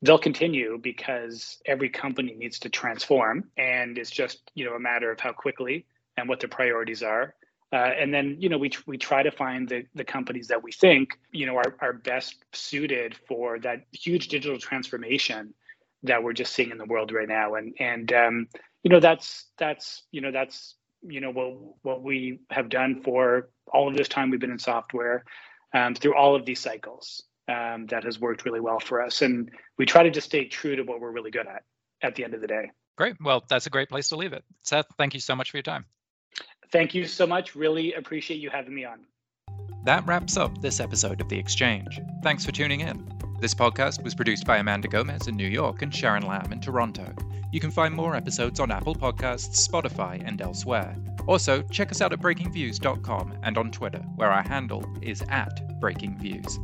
they'll 0.04 0.18
continue 0.18 0.78
because 0.82 1.58
every 1.66 1.88
company 1.88 2.34
needs 2.36 2.58
to 2.58 2.68
transform 2.68 3.44
and 3.56 3.98
it's 3.98 4.10
just 4.10 4.50
you 4.54 4.64
know 4.64 4.74
a 4.74 4.80
matter 4.80 5.10
of 5.10 5.18
how 5.18 5.32
quickly 5.32 5.86
and 6.16 6.28
what 6.28 6.40
their 6.40 6.48
priorities 6.48 7.02
are 7.02 7.34
uh, 7.74 7.90
and 7.98 8.14
then, 8.14 8.36
you 8.38 8.48
know, 8.48 8.56
we, 8.56 8.70
we 8.86 8.96
try 8.96 9.20
to 9.20 9.32
find 9.32 9.68
the, 9.68 9.84
the 9.96 10.04
companies 10.04 10.46
that 10.46 10.62
we 10.62 10.70
think, 10.70 11.18
you 11.32 11.44
know, 11.44 11.56
are, 11.56 11.74
are 11.80 11.92
best 11.92 12.36
suited 12.52 13.16
for 13.26 13.58
that 13.58 13.80
huge 13.90 14.28
digital 14.28 14.58
transformation 14.58 15.52
that 16.04 16.22
we're 16.22 16.32
just 16.32 16.52
seeing 16.52 16.70
in 16.70 16.78
the 16.78 16.84
world 16.84 17.10
right 17.10 17.26
now. 17.26 17.54
And, 17.56 17.74
and 17.80 18.12
um, 18.12 18.46
you 18.84 18.90
know, 18.90 19.00
that's, 19.00 19.46
that's, 19.58 20.04
you 20.12 20.20
know, 20.20 20.30
that's, 20.30 20.76
you 21.02 21.20
know, 21.20 21.32
what, 21.32 21.56
what 21.82 22.02
we 22.04 22.38
have 22.50 22.68
done 22.68 23.02
for 23.02 23.48
all 23.72 23.88
of 23.88 23.96
this 23.96 24.06
time 24.06 24.30
we've 24.30 24.38
been 24.38 24.52
in 24.52 24.58
software 24.60 25.24
um, 25.74 25.96
through 25.96 26.14
all 26.14 26.36
of 26.36 26.46
these 26.46 26.60
cycles. 26.60 27.24
Um, 27.46 27.86
that 27.88 28.04
has 28.04 28.18
worked 28.18 28.46
really 28.46 28.60
well 28.60 28.80
for 28.80 29.02
us. 29.02 29.20
And 29.20 29.50
we 29.76 29.84
try 29.84 30.02
to 30.02 30.10
just 30.10 30.26
stay 30.26 30.46
true 30.46 30.76
to 30.76 30.82
what 30.82 31.00
we're 31.00 31.10
really 31.10 31.30
good 31.30 31.46
at 31.46 31.62
at 32.02 32.14
the 32.14 32.24
end 32.24 32.32
of 32.32 32.40
the 32.40 32.46
day. 32.46 32.70
Great. 32.96 33.16
Well, 33.20 33.44
that's 33.48 33.66
a 33.66 33.70
great 33.70 33.88
place 33.88 34.08
to 34.10 34.16
leave 34.16 34.32
it. 34.32 34.44
Seth, 34.62 34.86
thank 34.96 35.14
you 35.14 35.20
so 35.20 35.36
much 35.36 35.50
for 35.50 35.58
your 35.58 35.62
time. 35.62 35.84
Thank 36.72 36.94
you 36.94 37.06
so 37.06 37.26
much. 37.26 37.54
Really 37.54 37.92
appreciate 37.94 38.40
you 38.40 38.50
having 38.50 38.74
me 38.74 38.84
on. 38.84 39.00
That 39.84 40.06
wraps 40.06 40.36
up 40.36 40.60
this 40.62 40.80
episode 40.80 41.20
of 41.20 41.28
The 41.28 41.38
Exchange. 41.38 42.00
Thanks 42.22 42.44
for 42.44 42.52
tuning 42.52 42.80
in. 42.80 43.06
This 43.40 43.54
podcast 43.54 44.02
was 44.02 44.14
produced 44.14 44.46
by 44.46 44.56
Amanda 44.56 44.88
Gomez 44.88 45.28
in 45.28 45.36
New 45.36 45.48
York 45.48 45.82
and 45.82 45.94
Sharon 45.94 46.26
Lamb 46.26 46.52
in 46.52 46.60
Toronto. 46.60 47.14
You 47.52 47.60
can 47.60 47.70
find 47.70 47.94
more 47.94 48.16
episodes 48.16 48.58
on 48.58 48.70
Apple 48.70 48.94
Podcasts, 48.94 49.68
Spotify, 49.68 50.22
and 50.26 50.40
elsewhere. 50.40 50.96
Also, 51.26 51.62
check 51.62 51.92
us 51.92 52.00
out 52.00 52.12
at 52.12 52.20
breakingviews.com 52.20 53.34
and 53.42 53.58
on 53.58 53.70
Twitter, 53.70 54.00
where 54.16 54.30
our 54.30 54.42
handle 54.42 54.84
is 55.02 55.22
at 55.28 55.80
breakingviews. 55.80 56.58